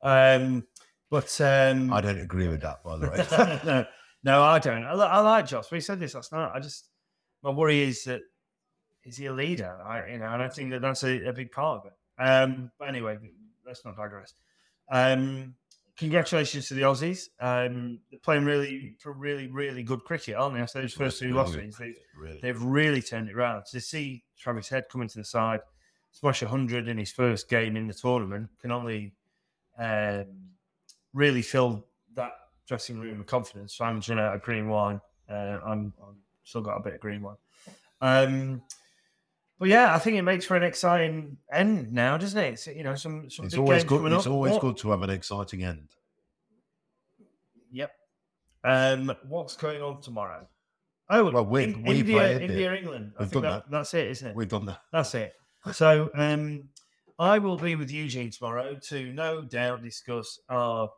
Um, 0.03 0.67
but 1.11 1.41
um, 1.41 1.93
I 1.93 2.01
don't 2.01 2.19
agree 2.19 2.49
with 2.49 2.63
that, 2.63 2.83
by 2.83 2.97
the 2.97 3.09
way. 3.09 3.59
no, 3.65 3.87
no, 4.25 4.43
I 4.43 4.59
don't. 4.59 4.85
I, 4.85 4.93
I 4.95 5.21
like 5.21 5.47
Josh. 5.47 5.71
We 5.71 5.81
said 5.81 6.01
this 6.01 6.15
last 6.15 6.33
night. 6.33 6.51
I 6.53 6.59
just 6.59 6.89
my 7.43 7.51
worry 7.51 7.83
is 7.83 8.05
that 8.05 8.23
is 9.05 9.17
he 9.17 9.27
a 9.27 9.33
leader? 9.33 9.77
I, 9.85 10.13
you 10.13 10.19
know, 10.19 10.27
I 10.27 10.37
don't 10.37 10.53
think 10.53 10.71
that 10.71 10.83
that's 10.83 11.05
a, 11.05 11.29
a 11.29 11.33
big 11.33 11.53
part 11.53 11.81
of 11.85 11.87
it. 11.87 12.23
Um, 12.23 12.71
but 12.79 12.89
anyway, 12.89 13.19
let's 13.67 13.85
not 13.85 13.97
digress. 13.97 14.35
Um, 14.91 15.55
congratulations 15.97 16.69
to 16.69 16.75
the 16.75 16.83
Aussies. 16.83 17.29
Um, 17.41 18.01
they're 18.11 18.21
playing 18.21 18.45
really, 18.45 18.97
really, 19.05 19.49
really 19.49 19.83
good 19.83 20.05
cricket, 20.05 20.37
aren't 20.37 20.55
they? 20.55 20.61
After 20.61 20.81
those 20.81 20.95
first 20.95 21.19
two 21.19 21.33
losses, 21.35 21.77
they, 21.77 21.95
Really. 22.17 22.39
they've 22.43 22.63
really 22.63 23.03
turned 23.03 23.29
it 23.29 23.37
around. 23.37 23.65
To 23.73 23.81
see 23.81 24.25
Travis 24.39 24.69
Head 24.69 24.85
come 24.91 25.03
into 25.03 25.19
the 25.19 25.25
side, 25.25 25.61
smash 26.13 26.43
100 26.43 26.89
in 26.89 26.99
his 26.99 27.13
first 27.13 27.49
game 27.49 27.77
in 27.77 27.87
the 27.87 27.95
tournament, 27.95 28.49
can 28.61 28.71
only 28.71 29.13
um, 29.79 30.27
really 31.13 31.43
fill 31.43 31.87
that 32.15 32.33
dressing 32.67 32.99
room 32.99 33.19
with 33.19 33.27
confidence. 33.27 33.75
So 33.75 33.85
I'm 33.85 34.01
drinking 34.01 34.25
out 34.25 34.35
a 34.35 34.39
green 34.39 34.69
wine. 34.69 35.01
Uh, 35.29 35.59
I'm, 35.65 35.93
I'm 36.03 36.17
still 36.45 36.61
got 36.61 36.77
a 36.77 36.81
bit 36.83 36.95
of 36.95 37.01
green 37.01 37.23
wine. 37.23 37.37
Um, 38.01 38.63
but 39.59 39.69
yeah, 39.69 39.95
I 39.95 39.99
think 39.99 40.17
it 40.17 40.23
makes 40.23 40.45
for 40.45 40.57
an 40.57 40.63
exciting 40.63 41.37
end 41.53 41.93
now, 41.93 42.17
doesn't 42.17 42.39
it? 42.39 42.53
It's, 42.55 42.67
you 42.67 42.83
know, 42.83 42.95
some, 42.95 43.31
some 43.31 43.47
It's 43.47 43.57
always 43.57 43.85
good. 43.85 44.13
It's 44.13 44.27
up. 44.27 44.33
always 44.33 44.59
good 44.59 44.77
to 44.79 44.91
have 44.91 45.03
an 45.03 45.11
exciting 45.11 45.63
end. 45.65 45.89
Yep. 47.73 47.91
Um, 48.65 49.13
what's 49.29 49.57
going 49.57 49.83
on 49.83 50.01
tomorrow? 50.01 50.47
Oh, 51.11 51.31
Well, 51.31 51.45
we- 51.45 51.65
In- 51.65 51.83
we 51.83 51.99
India, 52.01 52.33
India. 52.33 52.49
India, 52.49 52.75
England. 52.75 53.13
We've 53.19 53.29
think 53.29 53.43
done 53.45 53.53
that, 53.53 53.65
that. 53.65 53.71
that's 53.71 53.95
it, 53.95 54.07
isn't 54.09 54.29
it? 54.29 54.37
We've 54.37 54.49
done 54.49 54.67
that. 54.67 54.81
That's 54.93 55.15
it. 55.15 55.33
So 55.73 56.11
um, 56.15 56.69
I 57.19 57.39
will 57.39 57.57
be 57.59 57.75
with 57.77 57.91
Eugene 57.91 58.31
tomorrow 58.31 58.79
to 58.89 59.13
no 59.13 59.43
doubt 59.43 59.83
discuss 59.83 60.39
our 60.49 60.89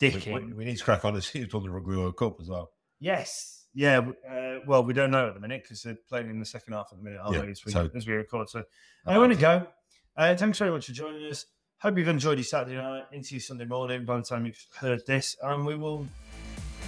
We, 0.00 0.10
dicking. 0.10 0.46
we- 0.48 0.52
we 0.54 0.64
need 0.64 0.78
to 0.78 0.84
crack 0.84 1.04
on 1.04 1.14
and 1.14 1.24
see 1.24 1.40
who's 1.40 1.48
done 1.48 1.64
the 1.64 1.70
Rugby 1.70 1.96
World 1.96 2.16
Cup 2.16 2.40
as 2.40 2.48
well. 2.48 2.70
Yes. 3.00 3.57
Yeah. 3.78 3.98
Uh, 4.28 4.58
well, 4.66 4.82
we 4.82 4.92
don't 4.92 5.12
know 5.12 5.28
at 5.28 5.34
the 5.34 5.40
minute 5.40 5.62
because 5.62 5.84
they're 5.84 5.96
playing 6.08 6.28
in 6.30 6.40
the 6.40 6.44
second 6.44 6.72
half 6.72 6.88
at 6.90 6.98
the 6.98 7.04
minute, 7.04 7.20
aren't 7.22 7.36
Yeah, 7.36 7.42
they, 7.42 7.50
as 7.52 7.64
we, 7.64 7.70
so- 7.70 7.88
as 7.94 8.08
we 8.08 8.12
record. 8.12 8.48
So 8.50 8.64
I 9.06 9.16
want 9.18 9.32
to 9.32 9.38
go. 9.38 9.68
Uh, 10.16 10.34
thanks 10.34 10.58
very 10.58 10.72
much 10.72 10.86
for 10.86 10.92
joining 10.92 11.24
us. 11.30 11.46
Hope 11.80 11.96
you've 11.96 12.08
enjoyed 12.08 12.38
your 12.38 12.44
Saturday 12.44 12.74
night 12.76 13.04
into 13.12 13.36
your 13.36 13.40
Sunday 13.40 13.66
morning 13.66 14.04
by 14.04 14.16
the 14.16 14.24
time 14.24 14.46
you've 14.46 14.66
heard 14.80 15.06
this. 15.06 15.36
And 15.44 15.64
we 15.64 15.76
will 15.76 16.08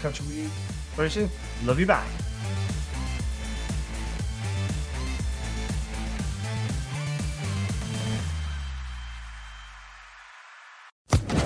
catch 0.03 0.21
up 0.21 0.27
with 0.27 0.37
you 0.37 0.51
very 0.97 1.11
soon. 1.11 1.31
Love 1.65 1.79
you 1.79 1.87
back. 1.87 2.09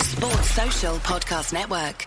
Sports 0.03 0.51
Social 0.51 0.97
Podcast 0.99 1.53
Network. 1.53 2.07